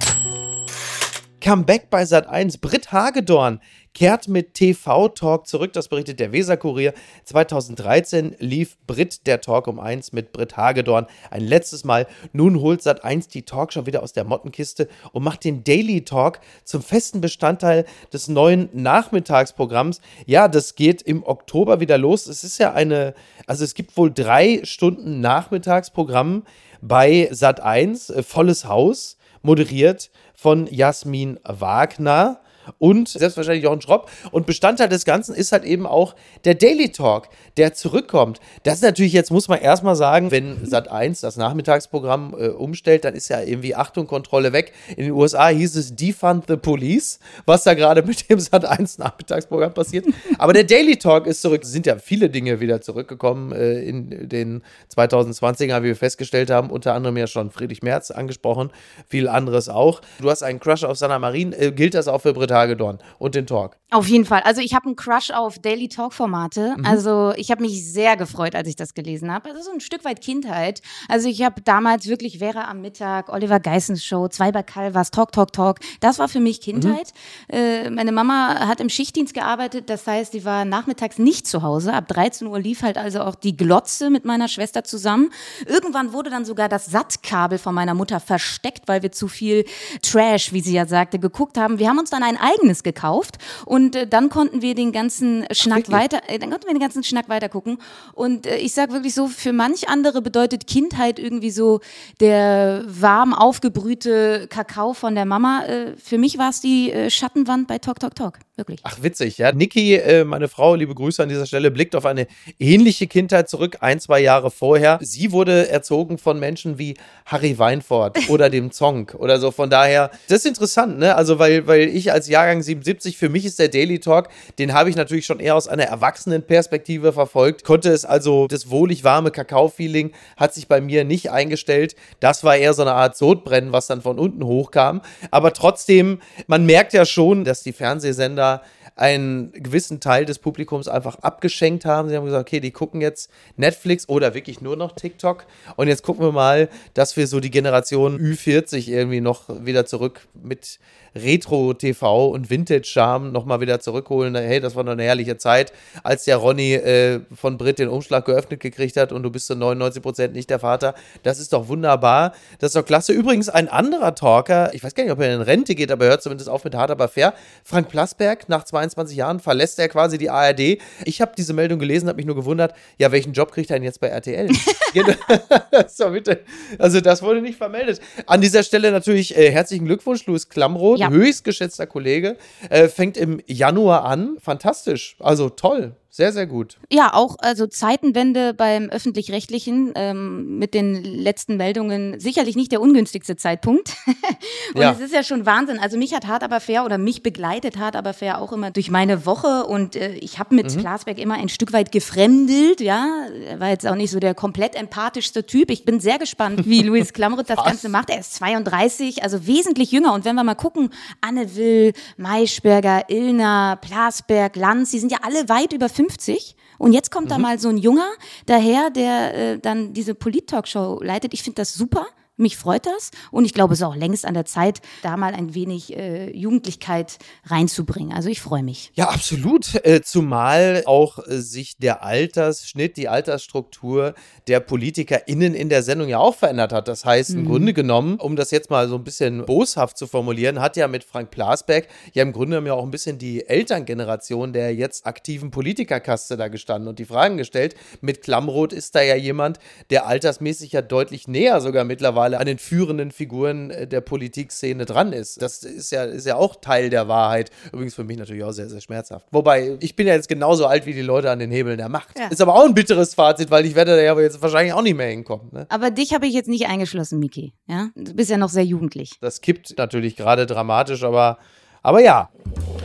[1.44, 2.60] Comeback bei Sat 1.
[2.60, 3.60] Britt Hagedorn
[3.94, 5.74] kehrt mit TV-Talk zurück.
[5.74, 6.94] Das berichtet der Weser-Kurier.
[7.26, 12.08] 2013 lief Brit der Talk um 1 mit Brit Hagedorn ein letztes Mal.
[12.34, 16.04] Nun holt Sat 1 die Talk schon wieder aus der Mottenkiste und macht den Daily
[16.04, 20.02] Talk zum festen Bestandteil des neuen Nachmittagsprogramms.
[20.26, 22.28] Ja, das geht im Oktober wieder los.
[22.28, 23.14] Es ist ja eine,
[23.46, 26.44] also es gibt wohl drei Stunden Nachmittagsprogramm
[26.82, 32.42] bei Sat 1, äh, volles Haus, moderiert von Jasmin Wagner
[32.80, 34.10] und selbstverständlich auch ein Schropp.
[34.32, 38.40] Und Bestandteil des Ganzen ist halt eben auch der Daily Talk, der zurückkommt.
[38.64, 43.06] Das ist natürlich, jetzt muss man erstmal sagen, wenn Sat 1 das Nachmittagsprogramm äh, umstellt,
[43.06, 44.74] dann ist ja irgendwie Achtung, Kontrolle weg.
[44.96, 48.98] In den USA hieß es Defund the Police, was da gerade mit dem Sat 1
[48.98, 50.06] Nachmittagsprogramm passiert.
[50.38, 51.64] Aber der Daily Talk ist zurück.
[51.64, 54.64] Es sind ja viele Dinge wieder zurückgekommen äh, in den
[54.96, 56.70] 2020er, wie wir festgestellt haben.
[56.70, 58.72] Unter anderem ja schon Friedrich Merz angesprochen,
[59.08, 60.02] viel anderes auch.
[60.20, 61.54] Du hast einen Crush auf Sanna Marin.
[61.54, 63.78] Äh, gilt das auch für Britta Hagedorn und den Talk.
[63.94, 64.42] Auf jeden Fall.
[64.46, 66.76] Also ich habe einen Crush auf Daily Talk Formate.
[66.78, 66.86] Mhm.
[66.86, 69.50] Also ich habe mich sehr gefreut, als ich das gelesen habe.
[69.50, 70.82] Also so ein Stück weit Kindheit.
[71.10, 75.34] Also ich habe damals wirklich Vera am Mittag, Oliver Geissens Show, zwei bei Calvas, Talk,
[75.34, 75.80] Talk, Talk.
[76.00, 77.12] Das war für mich Kindheit.
[77.52, 77.58] Mhm.
[77.58, 79.90] Äh, meine Mama hat im Schichtdienst gearbeitet.
[79.90, 81.92] Das heißt, sie war nachmittags nicht zu Hause.
[81.92, 85.32] Ab 13 Uhr lief halt also auch die Glotze mit meiner Schwester zusammen.
[85.66, 89.66] Irgendwann wurde dann sogar das Sattkabel von meiner Mutter versteckt, weil wir zu viel
[90.02, 91.78] Trash, wie sie ja sagte, geguckt haben.
[91.78, 95.86] Wir haben uns dann ein eigenes gekauft und äh, dann konnten wir den ganzen Schnack
[95.88, 97.78] Ach, weiter, äh, dann konnten wir den ganzen Schnack weiter gucken
[98.14, 101.80] und äh, ich sag wirklich so, für manch andere bedeutet Kindheit irgendwie so
[102.20, 105.64] der warm aufgebrühte Kakao von der Mama.
[105.66, 108.40] Äh, für mich war es die äh, Schattenwand bei Talk Talk Talk.
[108.62, 108.80] Wirklich.
[108.84, 109.52] Ach, witzig, ja.
[109.52, 112.28] Niki, äh, meine Frau, liebe Grüße an dieser Stelle, blickt auf eine
[112.60, 115.00] ähnliche Kindheit zurück, ein, zwei Jahre vorher.
[115.02, 116.96] Sie wurde erzogen von Menschen wie
[117.26, 119.50] Harry Weinfurt oder dem Zong oder so.
[119.50, 121.16] Von daher, das ist interessant, ne?
[121.16, 124.90] Also, weil, weil ich als Jahrgang 77, für mich ist der Daily Talk, den habe
[124.90, 130.12] ich natürlich schon eher aus einer Erwachsenenperspektive verfolgt, konnte es also, das wohlig warme Kakao-Feeling
[130.38, 131.96] hat sich bei mir nicht eingestellt.
[132.20, 135.02] Das war eher so eine Art Sodbrennen, was dann von unten hochkam.
[135.32, 140.88] Aber trotzdem, man merkt ja schon, dass die Fernsehsender 우리가 einen gewissen Teil des Publikums
[140.88, 142.10] einfach abgeschenkt haben.
[142.10, 145.46] Sie haben gesagt, okay, die gucken jetzt Netflix oder wirklich nur noch TikTok.
[145.76, 150.28] Und jetzt gucken wir mal, dass wir so die Generation Ü40 irgendwie noch wieder zurück
[150.34, 150.80] mit
[151.16, 154.36] Retro-TV und Vintage-Charme nochmal wieder zurückholen.
[154.36, 155.74] Hey, das war noch eine herrliche Zeit,
[156.04, 159.56] als der Ronny äh, von Brit den Umschlag geöffnet gekriegt hat und du bist zu
[159.56, 160.94] 99 Prozent nicht der Vater.
[161.24, 162.34] Das ist doch wunderbar.
[162.60, 163.14] Das ist doch klasse.
[163.14, 166.12] Übrigens, ein anderer Talker, ich weiß gar nicht, ob er in Rente geht, aber er
[166.12, 167.34] hört zumindest auf mit hart aber fair.
[167.64, 170.80] Frank Plasberg, nach 22 Jahren verlässt er quasi die ARD.
[171.06, 173.84] Ich habe diese Meldung gelesen, habe mich nur gewundert, ja, welchen Job kriegt er denn
[173.84, 174.50] jetzt bei RTL?
[175.88, 176.42] so, bitte.
[176.78, 178.02] Also, das wurde nicht vermeldet.
[178.26, 181.10] An dieser Stelle natürlich äh, herzlichen Glückwunsch, Louis Klamroth ja.
[181.10, 182.38] höchstgeschätzter Kollege,
[182.70, 184.38] äh, fängt im Januar an.
[184.42, 185.16] Fantastisch.
[185.20, 185.96] Also toll.
[186.14, 186.76] Sehr, sehr gut.
[186.92, 193.38] Ja, auch also Zeitenwende beim öffentlich-rechtlichen ähm, mit den letzten Meldungen sicherlich nicht der ungünstigste
[193.38, 193.96] Zeitpunkt.
[194.76, 194.92] und ja.
[194.92, 195.80] es ist ja schon Wahnsinn.
[195.80, 198.92] Also mich hat hart aber fair oder mich begleitet hart aber fair auch immer durch
[198.92, 200.80] meine Woche und äh, ich habe mit mhm.
[200.82, 202.82] Glasberg immer ein Stück weit gefremdelt.
[202.82, 203.08] Ja,
[203.48, 205.72] er war jetzt auch nicht so der komplett empathischste Typ.
[205.72, 208.10] Ich bin sehr gespannt, wie Luis Klamroth das Ganze macht.
[208.10, 210.14] Er ist 32, also wesentlich jünger.
[210.14, 210.90] Und wenn wir mal gucken,
[211.22, 216.94] Anne Will, Maischberger, Illner, Plasberg, Lanz, die sind ja alle weit über 50 50 und
[216.94, 217.30] jetzt kommt mhm.
[217.30, 218.10] da mal so ein Junger
[218.48, 221.34] daher, der äh, dann diese Polit-Talkshow leitet.
[221.34, 222.08] Ich finde das super.
[222.42, 225.36] Mich freut das und ich glaube, es ist auch längst an der Zeit, da mal
[225.36, 228.14] ein wenig äh, Jugendlichkeit reinzubringen.
[228.14, 228.92] Also ich freue mich.
[228.96, 229.76] Ja, absolut.
[229.86, 234.16] Äh, zumal auch äh, sich der Altersschnitt, die Altersstruktur
[234.48, 236.88] der PolitikerInnen in der Sendung ja auch verändert hat.
[236.88, 237.46] Das heißt, im mhm.
[237.46, 241.04] Grunde genommen, um das jetzt mal so ein bisschen boshaft zu formulieren, hat ja mit
[241.04, 245.52] Frank Plasberg ja im Grunde genommen ja auch ein bisschen die Elterngeneration der jetzt aktiven
[245.52, 247.76] Politikerkaste da gestanden und die Fragen gestellt.
[248.02, 249.60] Mit Klammroth ist da ja jemand,
[249.92, 254.86] der altersmäßig ja deutlich näher sogar mittlerweile mittlerweile an den führenden Figuren äh, der Politikszene
[254.86, 255.42] dran ist.
[255.42, 257.52] Das ist ja, ist ja auch Teil der Wahrheit.
[257.72, 259.28] Übrigens für mich natürlich auch sehr, sehr schmerzhaft.
[259.32, 262.18] Wobei, ich bin ja jetzt genauso alt wie die Leute an den Hebeln der Macht.
[262.18, 262.28] Ja.
[262.28, 264.96] Ist aber auch ein bitteres Fazit, weil ich werde da ja jetzt wahrscheinlich auch nicht
[264.96, 265.50] mehr hinkommen.
[265.52, 265.66] Ne?
[265.70, 267.54] Aber dich habe ich jetzt nicht eingeschlossen, Miki.
[267.68, 267.90] Ja?
[267.96, 269.18] Du bist ja noch sehr jugendlich.
[269.22, 271.38] Das kippt natürlich gerade dramatisch, aber,
[271.82, 272.30] aber ja.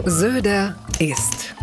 [0.05, 1.55] Söder ist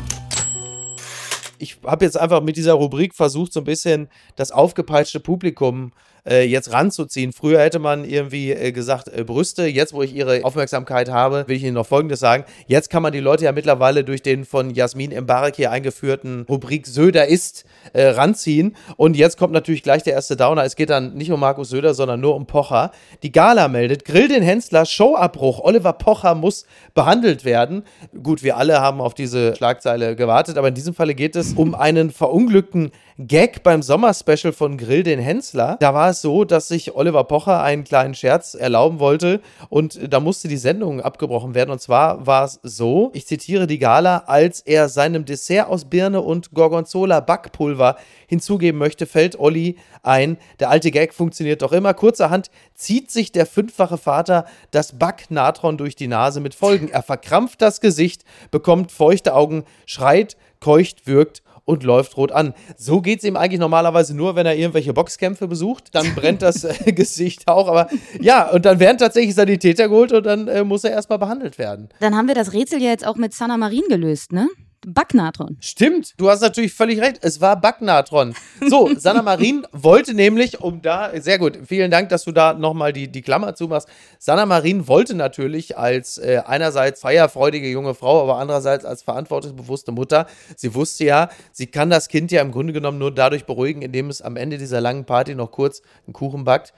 [1.63, 5.93] ich habe jetzt einfach mit dieser Rubrik versucht, so ein bisschen das aufgepeitschte Publikum
[6.28, 7.34] äh, jetzt ranzuziehen.
[7.34, 11.58] Früher hätte man irgendwie äh, gesagt, äh, Brüste, jetzt wo ich ihre Aufmerksamkeit habe, will
[11.58, 12.46] ich Ihnen noch Folgendes sagen.
[12.68, 16.88] Jetzt kann man die Leute ja mittlerweile durch den von Jasmin Embarek hier eingeführten Rubrik
[16.88, 18.76] Söder ist äh, ranziehen.
[18.98, 20.64] Und jetzt kommt natürlich gleich der erste Downer.
[20.64, 22.92] Es geht dann nicht um Markus Söder, sondern nur um Pocher.
[23.24, 25.60] Die Gala meldet, Grill den Hensler, Showabbruch.
[25.60, 27.84] Oliver Pocher muss behandelt werden.
[28.22, 31.76] Gut, wir alle haben auf diese Schlagzeile gewartet, aber in diesem Falle geht es um
[31.76, 35.78] einen verunglückten Gag beim Sommerspecial von Grill den Hensler.
[35.80, 40.19] Da war es so, dass sich Oliver Pocher einen kleinen Scherz erlauben wollte und da
[40.19, 41.69] musste die Sendung abgebrochen werden.
[41.69, 46.21] Und zwar war es so, ich zitiere die Gala, als er seinem Dessert aus Birne
[46.21, 50.38] und Gorgonzola Backpulver hinzugeben möchte, fällt Olli ein.
[50.60, 51.93] Der alte Gag funktioniert doch immer.
[51.93, 56.89] Kurzerhand zieht sich der fünffache Vater das Backnatron durch die Nase mit Folgen.
[56.89, 62.54] Er verkrampft das Gesicht, bekommt feuchte Augen, schreit, keucht, wirkt und läuft rot an.
[62.78, 65.95] So geht es ihm eigentlich normalerweise nur, wenn er irgendwelche Boxkämpfe besucht.
[65.95, 67.67] Dann brennt das äh, Gesicht auch.
[67.67, 67.88] Aber
[68.19, 71.89] ja, und dann werden tatsächlich Sanitäter geholt und dann äh, muss er erstmal behandelt werden.
[71.99, 74.49] Dann haben wir das Rätsel ja jetzt auch mit Sanna Marin gelöst, ne?
[74.86, 75.58] Backnatron.
[75.60, 77.19] Stimmt, du hast natürlich völlig recht.
[77.22, 78.36] Es war Backnatron.
[78.67, 82.93] So, Sanna Marin wollte nämlich, um da, sehr gut, vielen Dank, dass du da nochmal
[82.93, 83.88] die, die Klammer zumachst.
[84.19, 90.28] Sanna Marin wollte natürlich als äh, einerseits feierfreudige junge Frau, aber andererseits als verantwortungsbewusste Mutter,
[90.56, 94.10] sie wusste ja, sie kann das Kind ja im Grunde genommen nur dadurch beruhigen, indem
[94.10, 96.74] es am Ende dieser langen Party noch kurz einen Kuchen backt,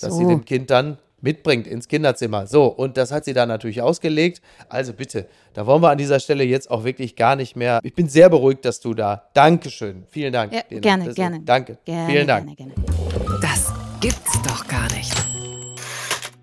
[0.00, 0.18] dass so.
[0.18, 2.46] sie dem Kind dann mitbringt ins Kinderzimmer.
[2.46, 4.40] So, und das hat sie dann natürlich ausgelegt.
[4.68, 7.80] Also bitte, da wollen wir an dieser Stelle jetzt auch wirklich gar nicht mehr.
[7.82, 9.24] Ich bin sehr beruhigt, dass du da.
[9.34, 10.04] Dankeschön.
[10.10, 10.52] Vielen Dank.
[10.52, 11.40] Ja, gerne, gerne.
[11.40, 11.78] Danke.
[11.84, 12.56] Gerne, Vielen Dank.
[12.56, 13.40] Gerne, gerne.
[13.40, 15.23] Das gibt's doch gar nicht.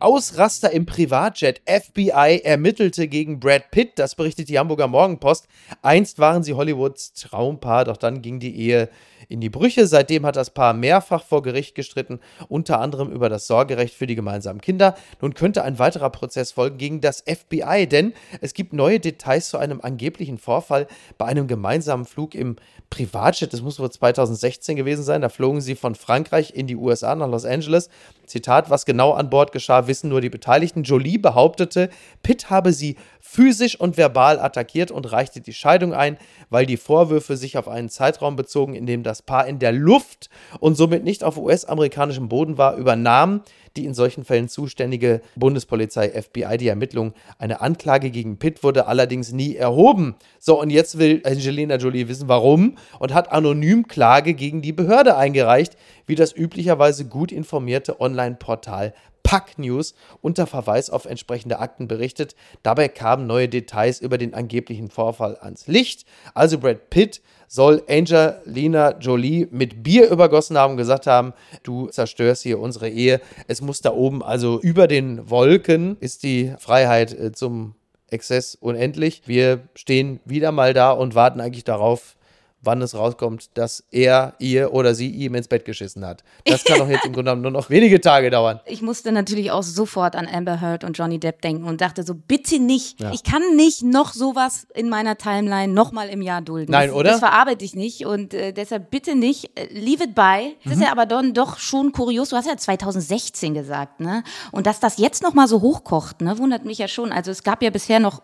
[0.02, 1.62] Ausraster im Privatjet.
[1.68, 5.48] FBI ermittelte gegen Brad Pitt, das berichtet die Hamburger Morgenpost.
[5.82, 8.90] Einst waren sie Hollywoods Traumpaar, doch dann ging die Ehe
[9.30, 9.88] in die Brüche.
[9.88, 14.16] Seitdem hat das Paar mehrfach vor Gericht gestritten, unter anderem über das Sorgerecht für die
[14.16, 14.96] gemeinsamen Kinder.
[15.22, 19.58] Nun könnte ein weiterer Prozess folgen gegen das FBI, denn es gibt neue Details zu
[19.58, 20.88] einem angeblichen Vorfall
[21.18, 22.56] bei einem gemeinsamen Flug im
[22.90, 23.54] Privatjet.
[23.54, 25.22] Das muss wohl 2016 gewesen sein.
[25.22, 27.90] Da flogen sie von Frankreich in die USA nach Los Angeles.
[28.26, 30.84] Zitat, was genau an Bord geschah, wissen nur die Beteiligten.
[30.84, 31.90] Jolie behauptete,
[32.24, 36.18] Pitt habe sie physisch und verbal attackiert und reichte die Scheidung ein,
[36.50, 40.30] weil die Vorwürfe sich auf einen Zeitraum bezogen, in dem das Paar in der Luft
[40.62, 43.42] und somit nicht auf US-amerikanischem Boden war, übernahm
[43.78, 47.14] die in solchen Fällen zuständige Bundespolizei FBI die Ermittlung.
[47.38, 50.16] Eine Anklage gegen Pitt wurde allerdings nie erhoben.
[50.40, 55.16] So, und jetzt will Angelina Jolie wissen, warum und hat anonym Klage gegen die Behörde
[55.16, 58.94] eingereicht, wie das üblicherweise gut informierte Online-Portal
[59.32, 62.36] Pack News unter Verweis auf entsprechende Akten berichtet.
[62.64, 66.06] Dabei kamen neue Details über den angeblichen Vorfall ans Licht.
[66.34, 71.32] Also Brad Pitt soll Angelina Jolie mit Bier übergossen haben und gesagt haben,
[71.64, 73.22] du zerstörst hier unsere Ehe.
[73.48, 77.76] Es muss da oben, also über den Wolken, ist die Freiheit äh, zum
[78.10, 79.22] Exzess unendlich.
[79.28, 82.18] Wir stehen wieder mal da und warten eigentlich darauf,
[82.62, 86.24] wann es rauskommt, dass er ihr oder sie ihm ins Bett geschissen hat.
[86.46, 88.60] Das kann doch jetzt im Grunde genommen nur noch wenige Tage dauern.
[88.66, 92.14] Ich musste natürlich auch sofort an Amber Heard und Johnny Depp denken und dachte so,
[92.14, 93.00] bitte nicht.
[93.00, 93.12] Ja.
[93.12, 96.72] Ich kann nicht noch sowas in meiner Timeline nochmal im Jahr dulden.
[96.72, 97.12] Nein, das, oder?
[97.12, 99.58] Das verarbeite ich nicht und äh, deshalb bitte nicht.
[99.58, 100.56] Äh, leave it by.
[100.64, 100.82] Das mhm.
[100.82, 102.30] ist ja aber dann doch schon kurios.
[102.30, 104.24] Du hast ja 2016 gesagt, ne?
[104.52, 107.12] Und dass das jetzt nochmal so hochkocht, ne, wundert mich ja schon.
[107.12, 108.22] Also es gab ja bisher noch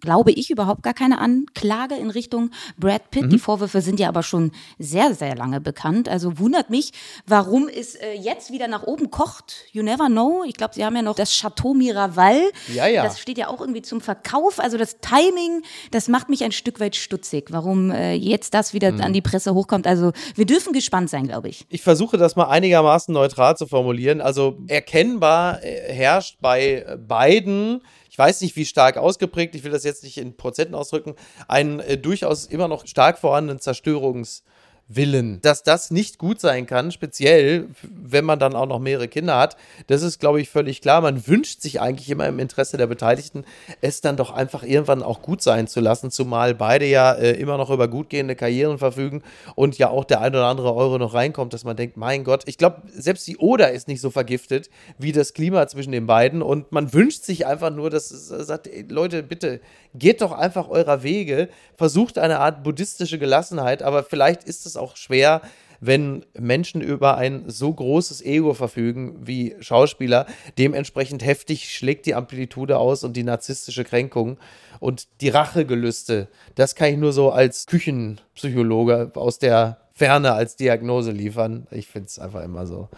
[0.00, 3.24] glaube ich, überhaupt gar keine Anklage in Richtung Brad Pitt.
[3.24, 3.30] Mhm.
[3.30, 6.08] Die Vorwürfe sind ja aber schon sehr, sehr lange bekannt.
[6.08, 6.92] Also wundert mich,
[7.26, 9.64] warum es äh, jetzt wieder nach oben kocht.
[9.72, 10.44] You never know.
[10.46, 12.40] Ich glaube, sie haben ja noch das Chateau Miraval.
[12.72, 13.04] Ja, ja.
[13.04, 14.60] Das steht ja auch irgendwie zum Verkauf.
[14.60, 18.92] Also das Timing, das macht mich ein Stück weit stutzig, warum äh, jetzt das wieder
[18.92, 19.00] mhm.
[19.00, 19.86] an die Presse hochkommt.
[19.86, 21.64] Also wir dürfen gespannt sein, glaube ich.
[21.70, 24.20] Ich versuche das mal einigermaßen neutral zu formulieren.
[24.20, 27.80] Also erkennbar äh, herrscht bei äh, beiden
[28.16, 31.16] ich weiß nicht, wie stark ausgeprägt, ich will das jetzt nicht in Prozenten ausdrücken,
[31.48, 34.40] einen äh, durchaus immer noch stark vorhandenen Zerstörungs-
[34.88, 35.40] Willen.
[35.42, 39.56] Dass das nicht gut sein kann, speziell wenn man dann auch noch mehrere Kinder hat,
[39.88, 41.00] das ist, glaube ich, völlig klar.
[41.00, 43.44] Man wünscht sich eigentlich immer im Interesse der Beteiligten,
[43.80, 47.58] es dann doch einfach irgendwann auch gut sein zu lassen, zumal beide ja äh, immer
[47.58, 49.22] noch über gut gehende Karrieren verfügen
[49.56, 52.44] und ja auch der ein oder andere Euro noch reinkommt, dass man denkt, mein Gott,
[52.46, 56.42] ich glaube, selbst die Oder ist nicht so vergiftet wie das Klima zwischen den beiden
[56.42, 59.60] und man wünscht sich einfach nur, dass es sagt, ey, Leute, bitte
[59.94, 64.96] geht doch einfach eurer Wege, versucht eine Art buddhistische Gelassenheit, aber vielleicht ist es auch
[64.96, 65.42] schwer,
[65.80, 70.26] wenn Menschen über ein so großes Ego verfügen wie Schauspieler.
[70.58, 74.38] Dementsprechend heftig schlägt die Amplitude aus und die narzisstische Kränkung
[74.80, 76.28] und die Rachegelüste.
[76.54, 81.66] Das kann ich nur so als Küchenpsychologe aus der Ferne als Diagnose liefern.
[81.70, 82.88] Ich finde es einfach immer so.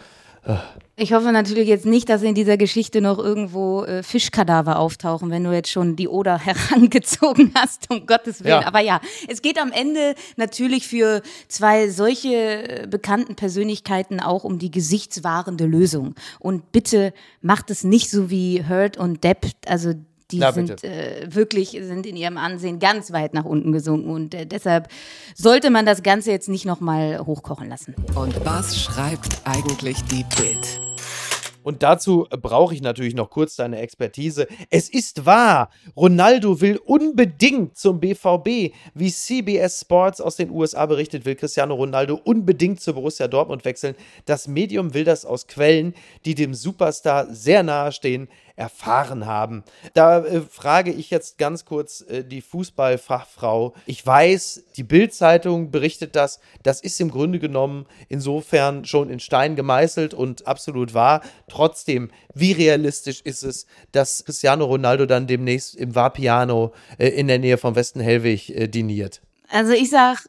[0.97, 5.45] Ich hoffe natürlich jetzt nicht, dass in dieser Geschichte noch irgendwo äh, Fischkadaver auftauchen, wenn
[5.45, 8.63] du jetzt schon die Oder herangezogen hast, um Gottes Willen.
[8.63, 8.67] Ja.
[8.67, 14.59] Aber ja, es geht am Ende natürlich für zwei solche äh, bekannten Persönlichkeiten auch um
[14.59, 16.15] die gesichtswahrende Lösung.
[16.41, 19.93] Und bitte macht es nicht so wie Hurt und Depp, also
[20.31, 24.35] die Na, sind äh, wirklich sind in ihrem Ansehen ganz weit nach unten gesunken und
[24.35, 24.89] äh, deshalb
[25.35, 27.95] sollte man das Ganze jetzt nicht noch mal hochkochen lassen.
[28.15, 30.81] Und was schreibt eigentlich die Bild?
[31.69, 34.47] Und dazu brauche ich natürlich noch kurz deine Expertise.
[34.71, 38.73] Es ist wahr, Ronaldo will unbedingt zum BVB.
[38.95, 43.97] Wie CBS Sports aus den USA berichtet, will Cristiano Ronaldo unbedingt zu Borussia Dortmund wechseln.
[44.25, 49.63] Das Medium will das aus Quellen, die dem Superstar sehr nahe stehen erfahren haben.
[49.95, 53.75] Da äh, frage ich jetzt ganz kurz äh, die Fußballfachfrau.
[53.87, 56.41] Ich weiß, die Bild-Zeitung berichtet das.
[56.65, 61.23] Das ist im Grunde genommen insofern schon in Stein gemeißelt und absolut wahr.
[61.49, 67.39] Trotzdem, wie realistisch ist es, dass Cristiano Ronaldo dann demnächst im Vapiano äh, in der
[67.39, 69.23] Nähe vom Westen Hellwig äh, diniert?
[69.51, 70.29] Also ich sag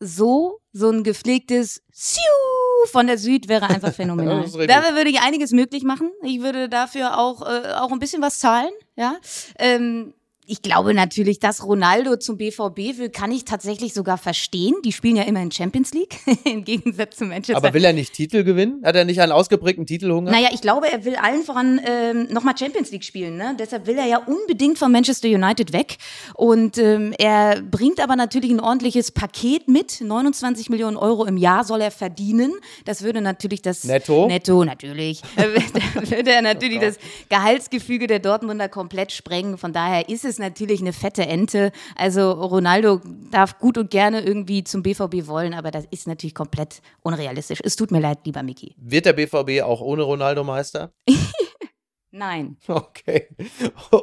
[0.00, 4.44] so, so ein gepflegtes Siu von der Süd wäre einfach phänomenal.
[4.66, 6.10] da würde ich einiges möglich machen.
[6.22, 9.16] Ich würde dafür auch, äh, auch ein bisschen was zahlen, ja.
[9.58, 10.14] Ähm,
[10.48, 14.74] Ich glaube natürlich, dass Ronaldo zum BVB will, kann ich tatsächlich sogar verstehen.
[14.84, 17.56] Die spielen ja immer in Champions League, im Gegensatz zu Manchester.
[17.56, 18.80] Aber will er nicht Titel gewinnen?
[18.84, 20.30] Hat er nicht einen ausgeprägten Titelhunger?
[20.30, 23.36] Naja, ich glaube, er will allen voran ähm, nochmal Champions League spielen.
[23.36, 23.56] Ne?
[23.58, 25.96] Deshalb will er ja unbedingt von Manchester United weg.
[26.34, 30.00] Und ähm, er bringt aber natürlich ein ordentliches Paket mit.
[30.00, 32.52] 29 Millionen Euro im Jahr soll er verdienen.
[32.84, 35.44] Das würde natürlich das Netto, Netto natürlich, da
[36.08, 36.98] würde er natürlich das
[37.30, 39.58] Gehaltsgefüge der Dortmunder komplett sprengen.
[39.58, 41.72] Von daher ist es natürlich eine fette Ente.
[41.94, 46.80] Also Ronaldo darf gut und gerne irgendwie zum BVB wollen, aber das ist natürlich komplett
[47.02, 47.60] unrealistisch.
[47.62, 48.74] Es tut mir leid, lieber Miki.
[48.78, 50.92] Wird der BVB auch ohne Ronaldo Meister?
[52.16, 52.56] Nein.
[52.68, 53.28] Okay.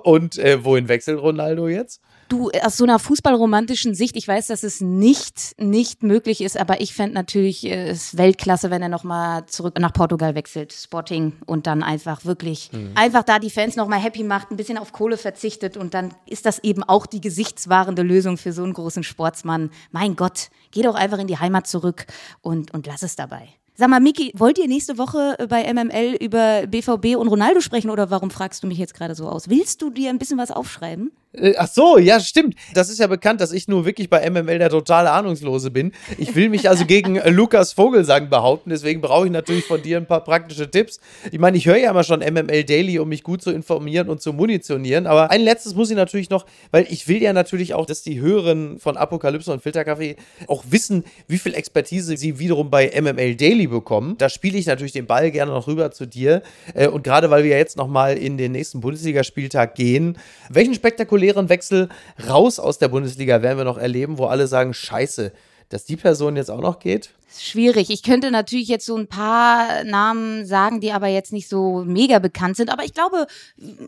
[0.03, 2.01] Und äh, wohin wechselt Ronaldo jetzt?
[2.29, 6.81] Du, aus so einer fußballromantischen Sicht, ich weiß, dass es nicht, nicht möglich ist, aber
[6.81, 11.67] ich fände natürlich äh, es Weltklasse, wenn er nochmal zurück nach Portugal wechselt, Sporting, und
[11.67, 12.91] dann einfach wirklich, mhm.
[12.95, 16.45] einfach da die Fans nochmal happy macht, ein bisschen auf Kohle verzichtet und dann ist
[16.45, 19.69] das eben auch die gesichtswahrende Lösung für so einen großen Sportsmann.
[19.91, 22.05] Mein Gott, geh doch einfach in die Heimat zurück
[22.41, 23.49] und, und lass es dabei.
[23.75, 28.11] Sag mal, Miki, wollt ihr nächste Woche bei MML über BVB und Ronaldo sprechen oder
[28.11, 29.49] warum fragst du mich jetzt gerade so aus?
[29.49, 31.11] Willst du dir ein bisschen was aufschreiben?
[31.33, 32.55] Äh, ach so, ja, stimmt.
[32.73, 35.91] Das ist ja bekannt, dass ich nur wirklich bei MML der totale Ahnungslose bin.
[36.17, 39.97] Ich will mich also gegen äh, Lukas Vogelsang behaupten, deswegen brauche ich natürlich von dir
[39.97, 40.99] ein paar praktische Tipps.
[41.31, 44.21] Ich meine, ich höre ja immer schon MML Daily, um mich gut zu informieren und
[44.21, 47.85] zu munitionieren, aber ein letztes muss ich natürlich noch, weil ich will ja natürlich auch,
[47.85, 50.15] dass die Hörerinnen von Apokalypse und Filterkaffee
[50.47, 54.15] auch wissen, wie viel Expertise sie wiederum bei MML Daily bekommen.
[54.17, 56.43] Da spiele ich natürlich den Ball gerne noch rüber zu dir
[56.75, 60.17] äh, und gerade weil wir jetzt nochmal in den nächsten Bundesligaspieltag gehen,
[60.49, 61.89] welchen spektakulären spektakulären Wechsel
[62.27, 65.31] raus aus der Bundesliga werden wir noch erleben, wo alle sagen, scheiße,
[65.69, 67.11] dass die Person jetzt auch noch geht?
[67.39, 67.89] Schwierig.
[67.89, 72.19] Ich könnte natürlich jetzt so ein paar Namen sagen, die aber jetzt nicht so mega
[72.19, 72.69] bekannt sind.
[72.71, 73.27] Aber ich glaube,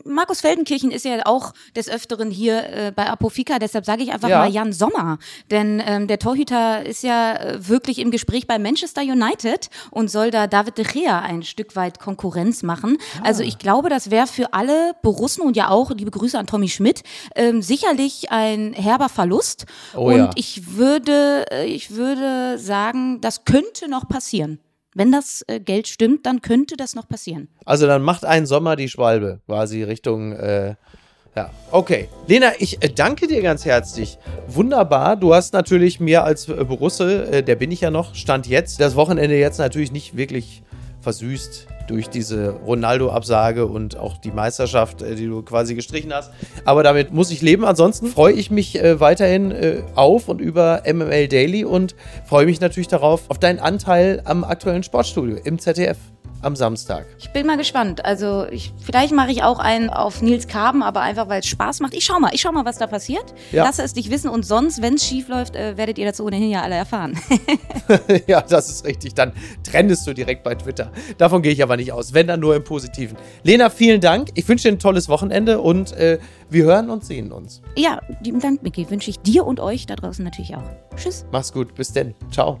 [0.04, 3.58] Markus Feldenkirchen ist ja auch des Öfteren hier äh, bei Apofika.
[3.58, 4.38] Deshalb sage ich einfach ja.
[4.38, 5.18] mal Jan Sommer.
[5.50, 10.30] Denn ähm, der Torhüter ist ja äh, wirklich im Gespräch bei Manchester United und soll
[10.30, 12.98] da David de Gea ein Stück weit Konkurrenz machen.
[13.18, 13.26] Ah.
[13.26, 16.68] Also ich glaube, das wäre für alle Borussen und ja auch, liebe Grüße an Tommy
[16.68, 17.02] Schmidt,
[17.34, 19.66] ähm, sicherlich ein herber Verlust.
[19.94, 20.30] Oh, und ja.
[20.34, 24.60] ich würde, äh, ich würde sagen, dass das könnte noch passieren.
[24.94, 27.48] Wenn das äh, Geld stimmt, dann könnte das noch passieren.
[27.66, 30.32] Also dann macht ein Sommer die Schwalbe quasi Richtung.
[30.32, 30.76] Äh,
[31.34, 32.08] ja, okay.
[32.26, 34.18] Lena, ich äh, danke dir ganz herzlich.
[34.48, 35.16] Wunderbar.
[35.16, 38.96] Du hast natürlich mir als äh, Borusse, der bin ich ja noch, stand jetzt, das
[38.96, 40.62] Wochenende jetzt natürlich nicht wirklich
[41.02, 46.32] versüßt durch diese Ronaldo-Absage und auch die Meisterschaft, äh, die du quasi gestrichen hast.
[46.64, 47.64] Aber damit muss ich leben.
[47.64, 52.60] Ansonsten freue ich mich äh, weiterhin äh, auf und über MML Daily und freue mich
[52.60, 55.98] natürlich darauf, auf deinen Anteil am aktuellen Sportstudio im ZDF
[56.46, 57.06] am Samstag.
[57.18, 58.04] Ich bin mal gespannt.
[58.04, 61.80] Also ich, vielleicht mache ich auch einen auf Nils Karben, aber einfach weil es Spaß
[61.80, 61.92] macht.
[61.92, 63.34] Ich schau mal, ich schau mal, was da passiert.
[63.50, 63.64] Ja.
[63.64, 66.48] Lasse es dich wissen und sonst, wenn es schief läuft, äh, werdet ihr dazu ohnehin
[66.48, 67.18] ja alle erfahren.
[68.26, 69.14] ja, das ist richtig.
[69.14, 69.32] Dann
[69.64, 70.92] trendest du direkt bei Twitter.
[71.18, 72.14] Davon gehe ich aber nicht aus.
[72.14, 73.18] Wenn dann nur im Positiven.
[73.42, 74.30] Lena, vielen Dank.
[74.34, 76.18] Ich wünsche dir ein tolles Wochenende und äh,
[76.48, 77.60] wir hören und sehen uns.
[77.76, 78.88] Ja, lieben Dank, Micky.
[78.88, 80.62] Wünsche ich dir und euch da draußen natürlich auch.
[80.96, 81.26] Tschüss.
[81.32, 81.74] Mach's gut.
[81.74, 82.14] Bis denn.
[82.30, 82.60] Ciao.